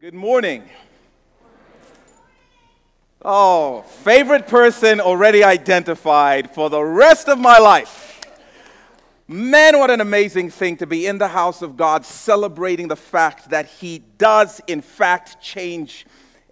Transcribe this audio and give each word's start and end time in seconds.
Good 0.00 0.14
morning. 0.14 0.62
Oh, 3.20 3.82
favorite 3.82 4.46
person 4.46 5.00
already 5.00 5.42
identified 5.42 6.54
for 6.54 6.70
the 6.70 6.80
rest 6.80 7.28
of 7.28 7.36
my 7.36 7.58
life. 7.58 8.20
Man, 9.26 9.76
what 9.76 9.90
an 9.90 10.00
amazing 10.00 10.50
thing 10.50 10.76
to 10.76 10.86
be 10.86 11.08
in 11.08 11.18
the 11.18 11.26
house 11.26 11.62
of 11.62 11.76
God 11.76 12.06
celebrating 12.06 12.86
the 12.86 12.94
fact 12.94 13.50
that 13.50 13.66
He 13.66 13.98
does, 13.98 14.60
in 14.68 14.82
fact, 14.82 15.42
change 15.42 16.06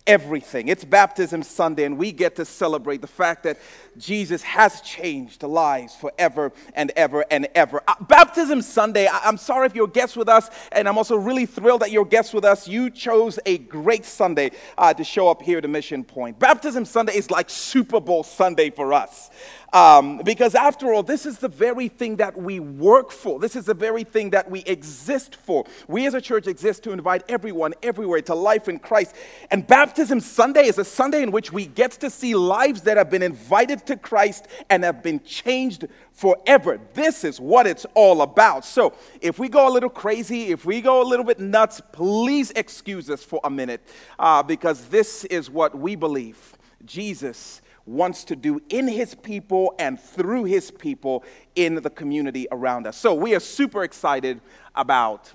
everything. 0.08 0.66
It's 0.66 0.84
Baptism 0.84 1.44
Sunday, 1.44 1.84
and 1.84 1.96
we 1.96 2.10
get 2.10 2.34
to 2.36 2.44
celebrate 2.44 3.00
the 3.00 3.06
fact 3.06 3.44
that 3.44 3.58
Jesus 3.98 4.42
has 4.42 4.80
changed 4.80 5.42
lives 5.42 5.94
forever 5.94 6.52
and 6.74 6.92
ever 6.96 7.24
and 7.30 7.48
ever. 7.54 7.82
Uh, 7.86 7.94
Baptism 8.00 8.62
Sunday, 8.62 9.06
I- 9.06 9.28
am 9.28 9.36
sorry 9.36 9.66
if 9.66 9.74
you're 9.74 9.86
guests 9.86 10.16
with 10.16 10.28
us, 10.28 10.50
and 10.72 10.88
I'm 10.88 10.98
also 10.98 11.16
really 11.16 11.46
thrilled 11.46 11.82
that 11.82 11.90
you're 11.90 12.04
guests 12.04 12.32
with 12.34 12.44
us. 12.44 12.68
You 12.68 12.90
chose 12.90 13.38
a 13.46 13.58
great 13.58 14.04
Sunday 14.04 14.50
uh, 14.76 14.94
to 14.94 15.04
show 15.04 15.28
up 15.28 15.42
here 15.42 15.60
to 15.60 15.68
Mission 15.68 16.04
Point. 16.04 16.38
Baptism 16.38 16.84
Sunday 16.84 17.16
is 17.16 17.30
like 17.30 17.50
Super 17.50 18.00
Bowl 18.00 18.22
Sunday 18.22 18.70
for 18.70 18.92
us. 18.92 19.30
Um, 19.72 20.22
because 20.24 20.54
after 20.54 20.94
all, 20.94 21.02
this 21.02 21.26
is 21.26 21.38
the 21.38 21.48
very 21.48 21.88
thing 21.88 22.16
that 22.16 22.36
we 22.36 22.60
work 22.60 23.10
for. 23.10 23.38
This 23.38 23.56
is 23.56 23.66
the 23.66 23.74
very 23.74 24.04
thing 24.04 24.30
that 24.30 24.50
we 24.50 24.60
exist 24.60 25.36
for. 25.36 25.64
We 25.88 26.06
as 26.06 26.14
a 26.14 26.20
church 26.20 26.46
exist 26.46 26.84
to 26.84 26.92
invite 26.92 27.24
everyone 27.28 27.74
everywhere 27.82 28.22
to 28.22 28.34
life 28.34 28.68
in 28.68 28.78
Christ. 28.78 29.14
And 29.50 29.66
Baptism 29.66 30.20
Sunday 30.20 30.66
is 30.66 30.78
a 30.78 30.84
Sunday 30.84 31.22
in 31.22 31.30
which 31.30 31.52
we 31.52 31.66
get 31.66 31.92
to 31.92 32.10
see 32.10 32.34
lives 32.34 32.82
that 32.82 32.96
have 32.96 33.10
been 33.10 33.22
invited 33.22 33.85
to 33.86 33.96
Christ 33.96 34.48
and 34.70 34.84
have 34.84 35.02
been 35.02 35.20
changed 35.20 35.86
forever. 36.12 36.80
This 36.94 37.24
is 37.24 37.40
what 37.40 37.66
it's 37.66 37.86
all 37.94 38.22
about. 38.22 38.64
So 38.64 38.94
if 39.20 39.38
we 39.38 39.48
go 39.48 39.68
a 39.68 39.72
little 39.72 39.90
crazy, 39.90 40.46
if 40.52 40.64
we 40.64 40.80
go 40.80 41.02
a 41.02 41.06
little 41.06 41.24
bit 41.24 41.38
nuts, 41.38 41.80
please 41.92 42.50
excuse 42.52 43.10
us 43.10 43.22
for 43.22 43.40
a 43.44 43.50
minute 43.50 43.82
uh, 44.18 44.42
because 44.42 44.86
this 44.86 45.24
is 45.24 45.50
what 45.50 45.76
we 45.76 45.96
believe. 45.96 46.56
Jesus 46.84 47.62
wants 47.86 48.24
to 48.24 48.36
do 48.36 48.60
in 48.68 48.88
his 48.88 49.14
people 49.14 49.74
and 49.78 49.98
through 49.98 50.44
his 50.44 50.70
people 50.70 51.24
in 51.54 51.76
the 51.76 51.90
community 51.90 52.48
around 52.50 52.86
us. 52.86 52.96
So 52.96 53.14
we 53.14 53.34
are 53.34 53.40
super 53.40 53.84
excited 53.84 54.40
about 54.74 55.32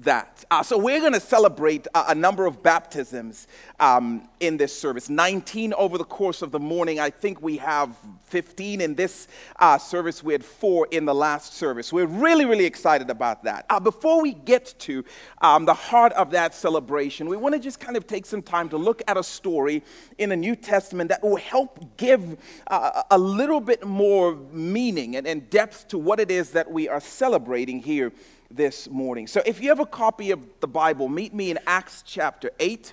that. 0.00 0.44
Uh, 0.50 0.62
so 0.62 0.76
we're 0.78 1.00
going 1.00 1.12
to 1.12 1.20
celebrate 1.20 1.86
a, 1.94 2.06
a, 2.08 2.14
number 2.14 2.46
of 2.46 2.62
baptisms 2.62 3.46
um, 3.80 4.28
in 4.40 4.56
this 4.56 4.76
service. 4.76 5.08
19 5.08 5.72
over 5.74 5.98
the 5.98 6.04
course 6.04 6.42
of 6.42 6.50
the 6.50 6.58
morning. 6.58 7.00
I 7.00 7.10
think 7.10 7.42
we 7.42 7.56
have 7.58 7.96
15 8.24 8.80
in 8.80 8.94
this 8.94 9.28
uh, 9.58 9.78
service. 9.78 10.22
We 10.22 10.32
had 10.32 10.44
four 10.44 10.88
in 10.90 11.04
the 11.04 11.14
last 11.14 11.54
service. 11.54 11.92
We're 11.92 12.06
really, 12.06 12.44
really 12.44 12.64
excited 12.64 13.10
about 13.10 13.44
that. 13.44 13.66
Uh, 13.70 13.80
before 13.80 14.20
we 14.22 14.32
get 14.32 14.74
to 14.80 15.04
um, 15.40 15.64
the 15.64 15.74
heart 15.74 16.12
of 16.14 16.30
that 16.32 16.54
celebration, 16.54 17.28
we 17.28 17.36
want 17.36 17.54
to 17.54 17.60
just 17.60 17.80
kind 17.80 17.96
of 17.96 18.06
take 18.06 18.26
some 18.26 18.42
time 18.42 18.68
to 18.70 18.76
look 18.76 19.02
at 19.06 19.16
a 19.16 19.22
story 19.22 19.82
in 20.18 20.30
the 20.30 20.36
New 20.36 20.56
Testament 20.56 21.08
that 21.08 21.22
will 21.22 21.36
help 21.36 21.96
give 21.96 22.36
a 22.68 23.18
little 23.18 23.60
bit 23.60 23.86
more 23.86 24.34
meaning 24.52 25.16
and, 25.16 25.26
and 25.26 25.48
depth 25.50 25.88
to 25.88 25.98
what 25.98 26.20
it 26.20 26.30
is 26.30 26.50
that 26.50 26.70
we 26.70 26.88
are 26.88 27.00
celebrating 27.00 27.80
here 27.80 28.12
this 28.54 28.88
morning. 28.88 29.26
So 29.26 29.42
if 29.46 29.62
you 29.62 29.68
have 29.70 29.80
a 29.80 29.86
copy 29.86 30.30
of 30.30 30.40
the 30.60 30.68
Bible, 30.68 31.08
meet 31.08 31.34
me 31.34 31.50
in 31.50 31.58
Acts 31.66 32.02
chapter 32.06 32.50
8. 32.60 32.92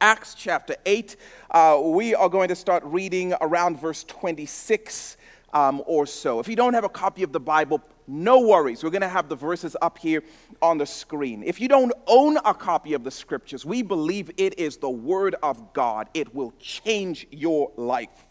Acts 0.00 0.34
chapter 0.34 0.76
8. 0.84 1.16
Uh, 1.50 1.80
we 1.82 2.14
are 2.14 2.28
going 2.28 2.48
to 2.48 2.56
start 2.56 2.82
reading 2.84 3.34
around 3.40 3.80
verse 3.80 4.04
26 4.04 5.16
um, 5.52 5.82
or 5.86 6.06
so. 6.06 6.40
If 6.40 6.48
you 6.48 6.56
don't 6.56 6.74
have 6.74 6.84
a 6.84 6.88
copy 6.88 7.22
of 7.22 7.32
the 7.32 7.40
Bible, 7.40 7.82
no 8.06 8.40
worries. 8.40 8.82
We're 8.82 8.90
going 8.90 9.02
to 9.02 9.08
have 9.08 9.28
the 9.28 9.36
verses 9.36 9.76
up 9.82 9.98
here 9.98 10.22
on 10.62 10.78
the 10.78 10.86
screen. 10.86 11.42
If 11.42 11.60
you 11.60 11.68
don't 11.68 11.92
own 12.06 12.36
a 12.38 12.54
copy 12.54 12.94
of 12.94 13.04
the 13.04 13.10
scriptures, 13.10 13.64
we 13.64 13.82
believe 13.82 14.30
it 14.36 14.58
is 14.58 14.78
the 14.78 14.90
Word 14.90 15.36
of 15.42 15.72
God. 15.72 16.08
It 16.14 16.34
will 16.34 16.52
change 16.58 17.26
your 17.30 17.70
life. 17.76 18.27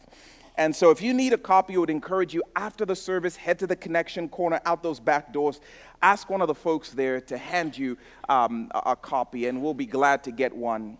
And 0.57 0.75
so, 0.75 0.89
if 0.89 1.01
you 1.01 1.13
need 1.13 1.33
a 1.33 1.37
copy, 1.37 1.75
I 1.75 1.77
would 1.77 1.91
encourage 1.91 2.33
you 2.33 2.43
after 2.55 2.83
the 2.83 2.95
service, 2.95 3.35
head 3.35 3.59
to 3.59 3.67
the 3.67 3.75
connection 3.75 4.27
corner 4.27 4.59
out 4.65 4.81
those 4.81 4.99
back 4.99 5.31
doors. 5.31 5.59
Ask 6.01 6.29
one 6.29 6.41
of 6.41 6.47
the 6.47 6.55
folks 6.55 6.89
there 6.89 7.21
to 7.21 7.37
hand 7.37 7.77
you 7.77 7.97
um, 8.27 8.71
a, 8.73 8.91
a 8.91 8.95
copy, 8.95 9.45
and 9.45 9.61
we'll 9.61 9.75
be 9.75 9.85
glad 9.85 10.23
to 10.23 10.31
get 10.31 10.55
one 10.55 10.97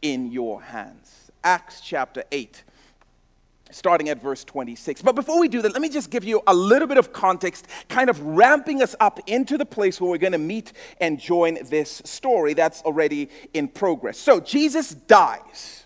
in 0.00 0.30
your 0.30 0.62
hands. 0.62 1.30
Acts 1.42 1.80
chapter 1.80 2.22
8 2.30 2.64
starting 3.70 4.08
at 4.08 4.22
verse 4.22 4.44
26. 4.44 5.02
But 5.02 5.14
before 5.14 5.38
we 5.38 5.46
do 5.46 5.60
that, 5.60 5.72
let 5.72 5.82
me 5.82 5.90
just 5.90 6.10
give 6.10 6.24
you 6.24 6.42
a 6.46 6.54
little 6.54 6.88
bit 6.88 6.96
of 6.96 7.12
context, 7.12 7.66
kind 7.88 8.08
of 8.08 8.18
ramping 8.20 8.82
us 8.82 8.96
up 8.98 9.20
into 9.26 9.58
the 9.58 9.66
place 9.66 10.00
where 10.00 10.10
we're 10.10 10.16
going 10.16 10.32
to 10.32 10.38
meet 10.38 10.72
and 11.02 11.20
join 11.20 11.58
this 11.66 12.00
story 12.06 12.54
that's 12.54 12.80
already 12.82 13.28
in 13.52 13.68
progress. 13.68 14.18
So, 14.18 14.40
Jesus 14.40 14.90
dies. 14.94 15.84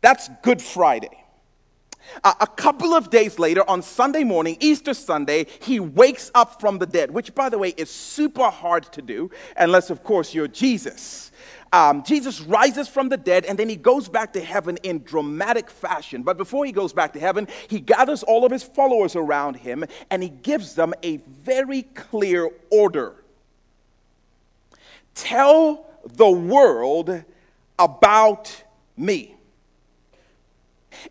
That's 0.00 0.28
Good 0.42 0.62
Friday. 0.62 1.25
A 2.24 2.46
couple 2.46 2.94
of 2.94 3.10
days 3.10 3.38
later, 3.38 3.68
on 3.68 3.82
Sunday 3.82 4.24
morning, 4.24 4.56
Easter 4.60 4.94
Sunday, 4.94 5.46
he 5.60 5.80
wakes 5.80 6.30
up 6.34 6.60
from 6.60 6.78
the 6.78 6.86
dead, 6.86 7.10
which, 7.10 7.34
by 7.34 7.48
the 7.48 7.58
way, 7.58 7.74
is 7.76 7.90
super 7.90 8.48
hard 8.48 8.84
to 8.92 9.02
do, 9.02 9.30
unless, 9.56 9.90
of 9.90 10.02
course, 10.02 10.34
you're 10.34 10.48
Jesus. 10.48 11.30
Um, 11.72 12.04
Jesus 12.04 12.40
rises 12.40 12.88
from 12.88 13.08
the 13.08 13.16
dead 13.16 13.44
and 13.44 13.58
then 13.58 13.68
he 13.68 13.76
goes 13.76 14.08
back 14.08 14.32
to 14.34 14.40
heaven 14.40 14.78
in 14.84 15.02
dramatic 15.02 15.68
fashion. 15.68 16.22
But 16.22 16.38
before 16.38 16.64
he 16.64 16.72
goes 16.72 16.92
back 16.92 17.12
to 17.14 17.20
heaven, 17.20 17.48
he 17.68 17.80
gathers 17.80 18.22
all 18.22 18.46
of 18.46 18.52
his 18.52 18.62
followers 18.62 19.16
around 19.16 19.56
him 19.56 19.84
and 20.10 20.22
he 20.22 20.28
gives 20.28 20.74
them 20.74 20.94
a 21.02 21.16
very 21.16 21.82
clear 21.82 22.48
order 22.70 23.16
Tell 25.16 25.86
the 26.04 26.30
world 26.30 27.24
about 27.78 28.64
me. 28.96 29.35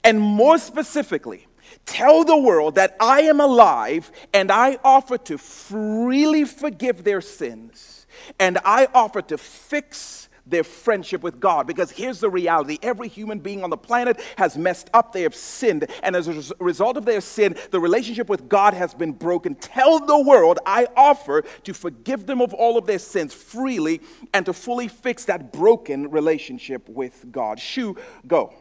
And 0.04 0.20
more 0.20 0.58
specifically, 0.58 1.48
tell 1.86 2.24
the 2.24 2.38
world 2.38 2.76
that 2.76 2.96
I 3.00 3.22
am 3.22 3.40
alive 3.40 4.12
and 4.34 4.52
I 4.52 4.78
offer 4.84 5.18
to 5.20 5.38
freely 5.38 6.46
forgive 6.46 7.04
their 7.04 7.22
sins 7.22 8.06
and 8.40 8.58
I 8.64 8.88
offer 8.94 9.22
to 9.24 9.38
fix 9.38 10.30
their 10.48 10.64
friendship 10.64 11.24
with 11.24 11.40
God. 11.40 11.68
Because 11.68 11.92
here's 11.92 12.20
the 12.20 12.30
reality 12.30 12.78
every 12.82 13.08
human 13.08 13.40
being 13.40 13.64
on 13.64 13.70
the 13.70 13.78
planet 13.78 14.22
has 14.38 14.58
messed 14.58 14.90
up, 14.94 15.12
they 15.12 15.24
have 15.24 15.36
sinned, 15.36 15.88
and 16.04 16.16
as 16.16 16.28
a 16.28 16.54
result 16.60 16.98
of 16.98 17.06
their 17.06 17.22
sin, 17.22 17.56
the 17.72 17.80
relationship 17.80 18.30
with 18.30 18.48
God 18.48 18.74
has 18.74 18.94
been 18.94 19.12
broken. 19.12 19.56
Tell 19.56 20.00
the 20.00 20.20
world 20.20 20.60
I 20.66 20.88
offer 20.96 21.44
to 21.64 21.74
forgive 21.74 22.26
them 22.26 22.42
of 22.42 22.54
all 22.54 22.78
of 22.78 22.86
their 22.86 23.00
sins 23.00 23.34
freely 23.34 24.02
and 24.34 24.46
to 24.46 24.54
fully 24.54 24.88
fix 24.88 25.26
that 25.26 25.52
broken 25.52 26.12
relationship 26.12 26.88
with 26.90 27.26
God. 27.32 27.60
Shoo, 27.60 27.98
go. 28.28 28.54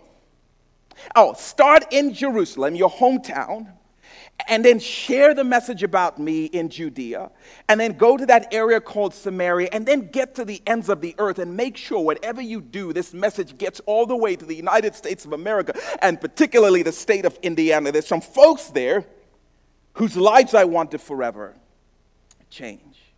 Oh, 1.14 1.34
start 1.34 1.86
in 1.90 2.12
Jerusalem, 2.12 2.74
your 2.74 2.90
hometown, 2.90 3.72
and 4.48 4.64
then 4.64 4.78
share 4.78 5.32
the 5.34 5.44
message 5.44 5.82
about 5.82 6.18
me 6.18 6.46
in 6.46 6.68
Judea, 6.68 7.30
and 7.68 7.78
then 7.78 7.92
go 7.92 8.16
to 8.16 8.26
that 8.26 8.52
area 8.52 8.80
called 8.80 9.14
Samaria, 9.14 9.68
and 9.72 9.86
then 9.86 10.08
get 10.08 10.34
to 10.34 10.44
the 10.44 10.60
ends 10.66 10.88
of 10.88 11.00
the 11.00 11.14
earth 11.18 11.38
and 11.38 11.56
make 11.56 11.76
sure 11.76 12.00
whatever 12.00 12.42
you 12.42 12.60
do, 12.60 12.92
this 12.92 13.14
message 13.14 13.56
gets 13.58 13.80
all 13.86 14.06
the 14.06 14.16
way 14.16 14.34
to 14.36 14.44
the 14.44 14.54
United 14.54 14.94
States 14.94 15.24
of 15.24 15.32
America, 15.32 15.72
and 16.02 16.20
particularly 16.20 16.82
the 16.82 16.92
state 16.92 17.24
of 17.24 17.38
Indiana. 17.42 17.92
There's 17.92 18.06
some 18.06 18.20
folks 18.20 18.66
there 18.68 19.06
whose 19.94 20.16
lives 20.16 20.54
I 20.54 20.64
want 20.64 20.90
to 20.90 20.98
forever 20.98 21.54
change. 22.50 23.13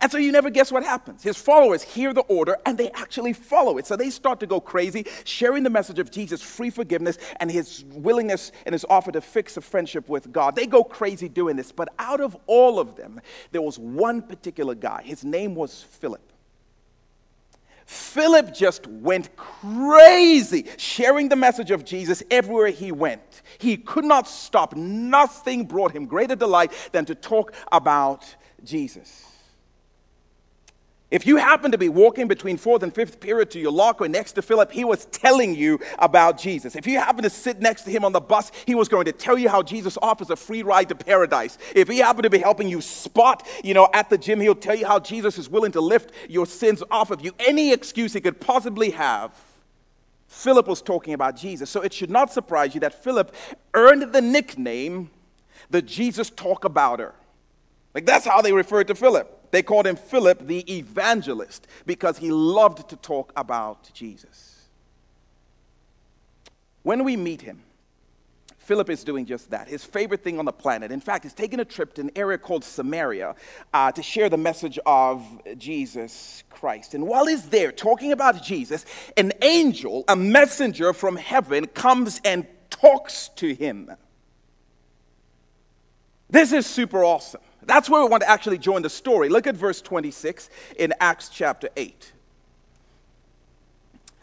And 0.00 0.10
so 0.10 0.16
you 0.16 0.32
never 0.32 0.48
guess 0.48 0.72
what 0.72 0.82
happens. 0.82 1.22
His 1.22 1.36
followers 1.36 1.82
hear 1.82 2.14
the 2.14 2.22
order 2.22 2.56
and 2.64 2.78
they 2.78 2.90
actually 2.92 3.34
follow 3.34 3.76
it. 3.76 3.86
So 3.86 3.96
they 3.96 4.08
start 4.08 4.40
to 4.40 4.46
go 4.46 4.58
crazy, 4.58 5.04
sharing 5.24 5.62
the 5.62 5.70
message 5.70 5.98
of 5.98 6.10
Jesus' 6.10 6.40
free 6.40 6.70
forgiveness 6.70 7.18
and 7.38 7.50
his 7.50 7.84
willingness 7.84 8.50
and 8.64 8.72
his 8.72 8.86
offer 8.88 9.12
to 9.12 9.20
fix 9.20 9.56
a 9.58 9.60
friendship 9.60 10.08
with 10.08 10.32
God. 10.32 10.56
They 10.56 10.66
go 10.66 10.82
crazy 10.82 11.28
doing 11.28 11.56
this. 11.56 11.70
But 11.70 11.90
out 11.98 12.20
of 12.20 12.36
all 12.46 12.78
of 12.78 12.96
them, 12.96 13.20
there 13.50 13.60
was 13.60 13.78
one 13.78 14.22
particular 14.22 14.74
guy. 14.74 15.02
His 15.02 15.22
name 15.22 15.54
was 15.54 15.82
Philip. 15.82 16.32
Philip 17.84 18.54
just 18.54 18.86
went 18.86 19.34
crazy 19.36 20.64
sharing 20.76 21.28
the 21.28 21.36
message 21.36 21.72
of 21.72 21.84
Jesus 21.84 22.22
everywhere 22.30 22.68
he 22.68 22.92
went. 22.92 23.42
He 23.58 23.76
could 23.76 24.04
not 24.04 24.28
stop. 24.28 24.76
Nothing 24.76 25.66
brought 25.66 25.90
him 25.90 26.06
greater 26.06 26.36
delight 26.36 26.72
than 26.92 27.04
to 27.06 27.16
talk 27.16 27.52
about 27.72 28.36
Jesus. 28.62 29.29
If 31.10 31.26
you 31.26 31.38
happen 31.38 31.72
to 31.72 31.78
be 31.78 31.88
walking 31.88 32.28
between 32.28 32.56
fourth 32.56 32.84
and 32.84 32.94
fifth 32.94 33.18
period 33.18 33.50
to 33.50 33.58
your 33.58 33.72
locker 33.72 34.08
next 34.08 34.32
to 34.32 34.42
Philip, 34.42 34.70
he 34.70 34.84
was 34.84 35.06
telling 35.06 35.56
you 35.56 35.80
about 35.98 36.38
Jesus. 36.38 36.76
If 36.76 36.86
you 36.86 36.98
happen 36.98 37.24
to 37.24 37.30
sit 37.30 37.60
next 37.60 37.82
to 37.82 37.90
him 37.90 38.04
on 38.04 38.12
the 38.12 38.20
bus, 38.20 38.52
he 38.64 38.76
was 38.76 38.88
going 38.88 39.06
to 39.06 39.12
tell 39.12 39.36
you 39.36 39.48
how 39.48 39.60
Jesus 39.60 39.98
offers 40.00 40.30
a 40.30 40.36
free 40.36 40.62
ride 40.62 40.88
to 40.90 40.94
paradise. 40.94 41.58
If 41.74 41.88
he 41.88 41.98
happened 41.98 42.22
to 42.24 42.30
be 42.30 42.38
helping 42.38 42.68
you 42.68 42.80
spot, 42.80 43.44
you 43.64 43.74
know, 43.74 43.88
at 43.92 44.08
the 44.08 44.18
gym, 44.18 44.38
he'll 44.38 44.54
tell 44.54 44.76
you 44.76 44.86
how 44.86 45.00
Jesus 45.00 45.36
is 45.36 45.48
willing 45.48 45.72
to 45.72 45.80
lift 45.80 46.12
your 46.28 46.46
sins 46.46 46.80
off 46.92 47.10
of 47.10 47.24
you. 47.24 47.32
Any 47.40 47.72
excuse 47.72 48.12
he 48.12 48.20
could 48.20 48.40
possibly 48.40 48.90
have. 48.90 49.32
Philip 50.28 50.68
was 50.68 50.80
talking 50.80 51.12
about 51.12 51.36
Jesus. 51.36 51.68
So 51.70 51.80
it 51.80 51.92
should 51.92 52.10
not 52.10 52.32
surprise 52.32 52.72
you 52.72 52.80
that 52.82 53.02
Philip 53.02 53.34
earned 53.74 54.12
the 54.12 54.20
nickname 54.20 55.10
the 55.70 55.82
Jesus 55.82 56.30
talk 56.30 56.64
about 56.64 57.00
her. 57.00 57.14
Like 57.94 58.06
that's 58.06 58.24
how 58.24 58.40
they 58.42 58.52
referred 58.52 58.86
to 58.86 58.94
Philip. 58.94 59.39
They 59.50 59.62
called 59.62 59.86
him 59.86 59.96
Philip 59.96 60.46
the 60.46 60.60
evangelist 60.78 61.66
because 61.86 62.18
he 62.18 62.30
loved 62.30 62.88
to 62.90 62.96
talk 62.96 63.32
about 63.36 63.90
Jesus. 63.92 64.66
When 66.82 67.04
we 67.04 67.16
meet 67.16 67.42
him, 67.42 67.62
Philip 68.58 68.90
is 68.90 69.02
doing 69.02 69.26
just 69.26 69.50
that. 69.50 69.66
His 69.66 69.84
favorite 69.84 70.22
thing 70.22 70.38
on 70.38 70.44
the 70.44 70.52
planet. 70.52 70.92
In 70.92 71.00
fact, 71.00 71.24
he's 71.24 71.34
taking 71.34 71.58
a 71.58 71.64
trip 71.64 71.92
to 71.94 72.02
an 72.02 72.10
area 72.14 72.38
called 72.38 72.62
Samaria 72.62 73.34
uh, 73.74 73.90
to 73.90 74.00
share 74.00 74.28
the 74.28 74.36
message 74.36 74.78
of 74.86 75.26
Jesus 75.58 76.44
Christ. 76.50 76.94
And 76.94 77.08
while 77.08 77.26
he's 77.26 77.48
there 77.48 77.72
talking 77.72 78.12
about 78.12 78.44
Jesus, 78.44 78.86
an 79.16 79.32
angel, 79.42 80.04
a 80.06 80.14
messenger 80.14 80.92
from 80.92 81.16
heaven, 81.16 81.66
comes 81.66 82.20
and 82.24 82.46
talks 82.70 83.30
to 83.36 83.52
him. 83.52 83.90
This 86.28 86.52
is 86.52 86.64
super 86.64 87.02
awesome. 87.02 87.40
That's 87.64 87.90
where 87.90 88.02
we 88.02 88.08
want 88.08 88.22
to 88.22 88.30
actually 88.30 88.58
join 88.58 88.82
the 88.82 88.90
story. 88.90 89.28
Look 89.28 89.46
at 89.46 89.54
verse 89.54 89.82
26 89.82 90.48
in 90.78 90.94
Acts 91.00 91.28
chapter 91.28 91.68
8. 91.76 92.12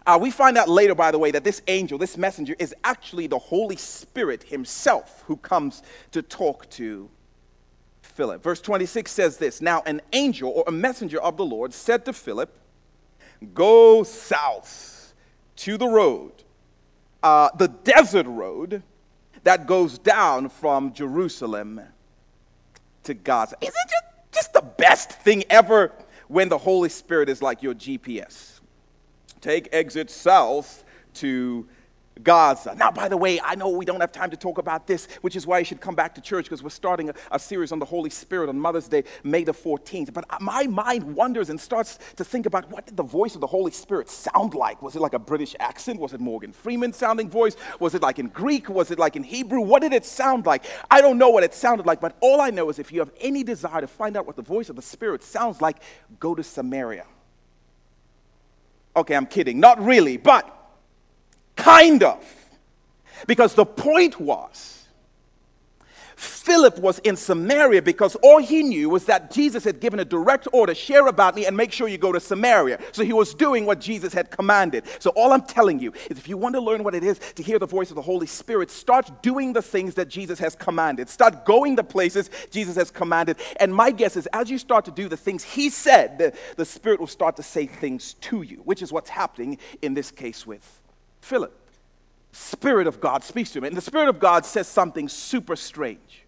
Uh, 0.05 0.17
we 0.19 0.31
find 0.31 0.57
out 0.57 0.69
later, 0.69 0.95
by 0.95 1.11
the 1.11 1.19
way, 1.19 1.31
that 1.31 1.43
this 1.43 1.61
angel, 1.67 1.97
this 1.97 2.17
messenger, 2.17 2.55
is 2.59 2.73
actually 2.83 3.27
the 3.27 3.37
Holy 3.37 3.75
Spirit 3.75 4.43
himself 4.43 5.23
who 5.27 5.35
comes 5.35 5.83
to 6.11 6.21
talk 6.21 6.69
to 6.71 7.09
Philip. 8.01 8.41
Verse 8.41 8.61
26 8.61 9.11
says 9.11 9.37
this 9.37 9.61
Now, 9.61 9.83
an 9.85 10.01
angel 10.13 10.49
or 10.49 10.63
a 10.65 10.71
messenger 10.71 11.21
of 11.21 11.35
the 11.35 11.45
Lord 11.45 11.73
said 11.73 12.05
to 12.05 12.13
Philip, 12.13 12.57
Go 13.53 14.03
south 14.03 15.13
to 15.57 15.77
the 15.77 15.87
road, 15.87 16.31
uh, 17.21 17.49
the 17.57 17.67
desert 17.67 18.27
road 18.27 18.83
that 19.43 19.67
goes 19.67 19.97
down 19.97 20.49
from 20.49 20.93
Jerusalem 20.93 21.81
to 23.07 23.13
Gaza. 23.13 23.57
Is 23.62 23.69
it 23.69 23.92
just 24.31 24.54
the 24.54 24.62
best 24.62 25.12
thing 25.12 25.44
ever 25.50 25.92
when 26.27 26.48
the 26.48 26.57
Holy 26.57 26.89
Spirit 26.89 27.27
is 27.27 27.42
like 27.42 27.62
your 27.62 27.74
GPS? 27.74 28.57
take 29.42 29.69
exit 29.71 30.09
south 30.09 30.83
to 31.13 31.68
Gaza. 32.23 32.75
Now, 32.75 32.91
by 32.91 33.07
the 33.07 33.17
way, 33.17 33.39
I 33.41 33.55
know 33.55 33.69
we 33.69 33.85
don't 33.85 34.01
have 34.01 34.11
time 34.11 34.29
to 34.31 34.37
talk 34.37 34.57
about 34.57 34.87
this, 34.87 35.07
which 35.21 35.35
is 35.35 35.45
why 35.45 35.59
you 35.59 35.65
should 35.65 35.81
come 35.81 35.95
back 35.95 36.15
to 36.15 36.21
church 36.21 36.45
because 36.45 36.63
we're 36.63 36.69
starting 36.69 37.09
a, 37.09 37.13
a, 37.31 37.39
series 37.39 37.71
on 37.71 37.79
the 37.79 37.85
Holy 37.85 38.09
Spirit 38.09 38.49
on 38.49 38.59
Mother's 38.59 38.87
Day, 38.87 39.03
May 39.23 39.43
the 39.43 39.53
14th. 39.53 40.13
But 40.13 40.25
uh, 40.29 40.37
my 40.41 40.67
mind 40.67 41.15
wonders 41.15 41.49
and 41.49 41.59
starts 41.59 41.99
to 42.15 42.23
think 42.23 42.45
about 42.45 42.69
what 42.69 42.85
did 42.85 42.97
the 42.97 43.03
voice 43.03 43.35
of 43.35 43.41
the 43.41 43.47
Holy 43.47 43.71
Spirit 43.71 44.09
sound 44.09 44.53
like? 44.53 44.81
Was 44.81 44.95
it 44.95 44.99
like 44.99 45.13
a 45.13 45.19
British 45.19 45.55
accent? 45.59 45.99
Was 45.99 46.13
it 46.13 46.19
Morgan 46.19 46.51
Freeman 46.51 46.93
sounding 46.93 47.29
voice? 47.29 47.55
Was 47.79 47.95
it 47.95 48.01
like 48.01 48.19
in 48.19 48.27
Greek? 48.27 48.69
Was 48.69 48.91
it 48.91 48.99
like 48.99 49.15
in 49.15 49.23
Hebrew? 49.23 49.61
What 49.61 49.81
did 49.81 49.93
it 49.93 50.05
sound 50.05 50.45
like? 50.45 50.65
I 50.91 51.01
don't 51.01 51.17
know 51.17 51.29
what 51.29 51.43
it 51.43 51.53
sounded 51.53 51.85
like, 51.85 52.01
but 52.01 52.15
all 52.21 52.41
I 52.41 52.49
know 52.49 52.69
is 52.69 52.79
if 52.79 52.91
you 52.91 52.99
have 52.99 53.11
any 53.19 53.43
desire 53.43 53.81
to 53.81 53.87
find 53.87 54.17
out 54.17 54.25
what 54.25 54.35
the 54.35 54.41
voice 54.41 54.69
of 54.69 54.75
the 54.75 54.81
Spirit 54.81 55.23
sounds 55.23 55.61
like, 55.61 55.77
go 56.19 56.35
to 56.35 56.43
Samaria. 56.43 57.05
Okay, 58.95 59.15
I'm 59.15 59.27
kidding. 59.27 59.59
Not 59.59 59.83
really, 59.83 60.17
but 60.17 60.56
kind 61.57 62.04
of. 62.04 62.24
Because 63.25 63.56
the 63.56 63.65
point 63.65 64.19
was, 64.19 64.77
Philip 66.18 66.80
was 66.80 66.98
in 67.00 67.15
Samaria 67.15 67.81
because 67.83 68.15
all 68.24 68.39
he 68.39 68.63
knew 68.63 68.89
was 68.89 69.06
that 69.06 69.30
Jesus 69.30 69.63
had 69.63 69.80
given 69.80 70.00
a 70.00 70.06
direct 70.06 70.48
order 70.51 70.74
share 70.74 71.06
about 71.07 71.36
me 71.36 71.45
and 71.45 71.56
make 71.56 71.71
sure 71.71 71.88
you 71.88 72.00
go 72.00 72.12
to 72.12 72.19
Samaria. 72.19 72.80
So 72.92 73.04
he 73.04 73.13
was 73.13 73.36
doing 73.36 73.68
what 73.68 73.80
Jesus 73.80 74.13
had 74.13 74.31
commanded. 74.31 74.86
So 74.98 75.12
all 75.12 75.31
I'm 75.31 75.44
telling 75.44 75.80
you 75.80 75.94
is 76.09 76.18
if 76.18 76.27
you 76.27 76.36
want 76.36 76.56
to 76.56 76.62
learn 76.62 76.83
what 76.83 76.95
it 76.95 77.04
is 77.04 77.19
to 77.36 77.44
hear 77.44 77.59
the 77.59 77.68
voice 77.68 77.92
of 77.92 77.95
the 77.95 78.01
Holy 78.01 78.25
Spirit, 78.25 78.71
start 78.71 79.21
doing 79.21 79.54
the 79.54 79.62
things 79.62 79.94
that 79.94 80.07
Jesus 80.07 80.39
has 80.39 80.56
commanded. 80.56 81.07
Start 81.07 81.45
going 81.45 81.75
the 81.75 81.83
places 81.83 82.31
Jesus 82.50 82.77
has 82.77 82.89
commanded. 82.89 83.38
And 83.59 83.75
my 83.75 83.92
guess 83.92 84.18
is 84.18 84.27
as 84.33 84.50
you 84.50 84.57
start 84.57 84.86
to 84.86 84.92
do 84.92 85.07
the 85.07 85.18
things 85.18 85.44
he 85.44 85.69
said, 85.69 86.18
the, 86.18 86.33
the 86.56 86.65
Spirit 86.65 87.00
will 87.00 87.06
start 87.06 87.36
to 87.36 87.44
say 87.44 87.68
things 87.68 88.15
to 88.21 88.42
you, 88.42 88.57
which 88.63 88.81
is 88.81 88.92
what's 88.92 89.12
happening 89.12 89.59
in 89.83 89.94
this 89.94 90.09
case 90.09 90.48
with 90.48 90.81
Philip. 91.21 91.53
Spirit 92.31 92.87
of 92.87 92.99
God 92.99 93.23
speaks 93.23 93.51
to 93.51 93.59
him. 93.59 93.65
And 93.65 93.75
the 93.75 93.81
Spirit 93.81 94.09
of 94.09 94.19
God 94.19 94.45
says 94.45 94.67
something 94.67 95.09
super 95.09 95.55
strange. 95.55 96.23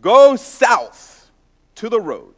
Go 0.00 0.36
south 0.36 1.30
to 1.76 1.88
the 1.88 2.00
road, 2.00 2.34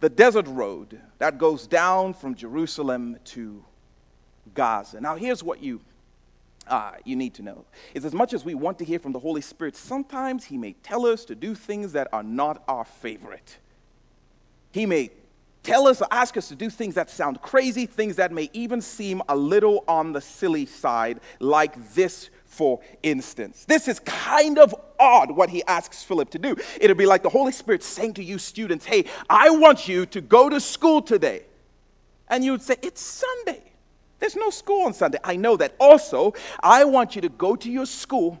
the 0.00 0.10
desert 0.10 0.46
road 0.46 1.00
that 1.18 1.38
goes 1.38 1.66
down 1.66 2.14
from 2.14 2.34
Jerusalem 2.34 3.16
to 3.24 3.64
Gaza. 4.54 5.00
Now, 5.00 5.16
here's 5.16 5.42
what 5.42 5.62
you, 5.62 5.80
uh, 6.66 6.92
you 7.04 7.16
need 7.16 7.34
to 7.34 7.42
know 7.42 7.64
is 7.94 8.04
as 8.04 8.12
much 8.12 8.34
as 8.34 8.44
we 8.44 8.54
want 8.54 8.78
to 8.78 8.84
hear 8.84 8.98
from 8.98 9.12
the 9.12 9.18
Holy 9.18 9.40
Spirit, 9.40 9.74
sometimes 9.76 10.44
He 10.44 10.58
may 10.58 10.74
tell 10.82 11.06
us 11.06 11.24
to 11.24 11.34
do 11.34 11.54
things 11.54 11.92
that 11.92 12.08
are 12.12 12.22
not 12.22 12.62
our 12.68 12.84
favorite. 12.84 13.58
He 14.72 14.86
may 14.86 15.10
tell 15.62 15.86
us 15.86 16.00
or 16.00 16.08
ask 16.10 16.36
us 16.36 16.48
to 16.48 16.54
do 16.54 16.70
things 16.70 16.94
that 16.94 17.10
sound 17.10 17.40
crazy, 17.40 17.86
things 17.86 18.16
that 18.16 18.32
may 18.32 18.50
even 18.52 18.80
seem 18.80 19.22
a 19.28 19.36
little 19.36 19.84
on 19.88 20.12
the 20.12 20.20
silly 20.20 20.66
side, 20.66 21.20
like 21.40 21.94
this, 21.94 22.30
for 22.44 22.80
instance. 23.02 23.64
This 23.64 23.88
is 23.88 24.00
kind 24.00 24.58
of 24.58 24.74
odd 24.98 25.30
what 25.30 25.50
he 25.50 25.62
asks 25.64 26.02
Philip 26.02 26.30
to 26.30 26.38
do. 26.38 26.56
It'll 26.80 26.96
be 26.96 27.06
like 27.06 27.22
the 27.22 27.28
Holy 27.28 27.52
Spirit 27.52 27.82
saying 27.82 28.14
to 28.14 28.24
you, 28.24 28.38
students, 28.38 28.84
hey, 28.84 29.04
I 29.28 29.50
want 29.50 29.88
you 29.88 30.06
to 30.06 30.20
go 30.20 30.48
to 30.48 30.60
school 30.60 31.02
today. 31.02 31.44
And 32.28 32.44
you 32.44 32.52
would 32.52 32.62
say, 32.62 32.76
it's 32.82 33.02
Sunday. 33.02 33.62
There's 34.18 34.36
no 34.36 34.50
school 34.50 34.86
on 34.86 34.94
Sunday. 34.94 35.18
I 35.24 35.36
know 35.36 35.56
that. 35.56 35.74
Also, 35.78 36.34
I 36.60 36.84
want 36.84 37.16
you 37.16 37.22
to 37.22 37.28
go 37.28 37.56
to 37.56 37.70
your 37.70 37.86
school 37.86 38.40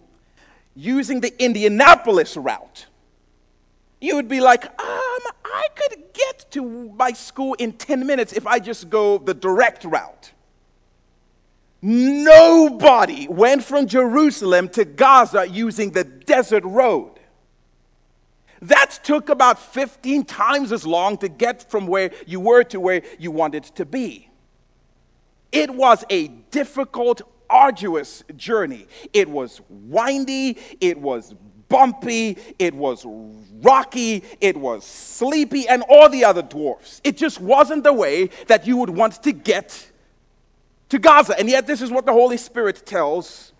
using 0.74 1.20
the 1.20 1.42
Indianapolis 1.42 2.36
route 2.36 2.86
you 4.02 4.16
would 4.16 4.28
be 4.28 4.40
like, 4.40 4.64
um, 4.64 5.20
I 5.44 5.68
could 5.76 6.01
to 6.52 6.92
my 6.96 7.12
school 7.12 7.54
in 7.54 7.72
10 7.72 8.06
minutes 8.06 8.32
if 8.32 8.46
I 8.46 8.58
just 8.58 8.88
go 8.88 9.18
the 9.18 9.34
direct 9.34 9.84
route. 9.84 10.32
Nobody 11.82 13.26
went 13.28 13.64
from 13.64 13.88
Jerusalem 13.88 14.68
to 14.70 14.84
Gaza 14.84 15.48
using 15.48 15.90
the 15.90 16.04
desert 16.04 16.64
road. 16.64 17.18
That 18.62 19.00
took 19.02 19.28
about 19.28 19.58
15 19.58 20.24
times 20.24 20.70
as 20.70 20.86
long 20.86 21.18
to 21.18 21.28
get 21.28 21.68
from 21.68 21.88
where 21.88 22.12
you 22.26 22.38
were 22.38 22.62
to 22.64 22.78
where 22.78 23.02
you 23.18 23.32
wanted 23.32 23.64
to 23.64 23.84
be. 23.84 24.30
It 25.50 25.74
was 25.74 26.04
a 26.08 26.28
difficult, 26.28 27.22
arduous 27.50 28.22
journey. 28.36 28.86
It 29.12 29.28
was 29.28 29.60
windy, 29.68 30.58
it 30.80 30.98
was 30.98 31.34
bumpy, 31.72 32.36
it 32.58 32.74
was 32.74 33.04
rocky, 33.62 34.22
it 34.40 34.56
was 34.56 34.84
sleepy, 34.84 35.66
and 35.66 35.82
all 35.88 36.08
the 36.10 36.24
other 36.24 36.42
dwarfs. 36.42 37.00
It 37.02 37.16
just 37.16 37.40
wasn't 37.40 37.82
the 37.82 37.92
way 37.92 38.28
that 38.46 38.66
you 38.66 38.76
would 38.76 38.90
want 38.90 39.22
to 39.22 39.32
get 39.32 39.90
to 40.90 40.98
Gaza. 40.98 41.38
And 41.38 41.48
yet, 41.48 41.66
this 41.66 41.80
is 41.80 41.90
what 41.90 42.04
the 42.04 42.12
Holy 42.12 42.36
Spirit 42.36 42.84
tells 42.84 43.52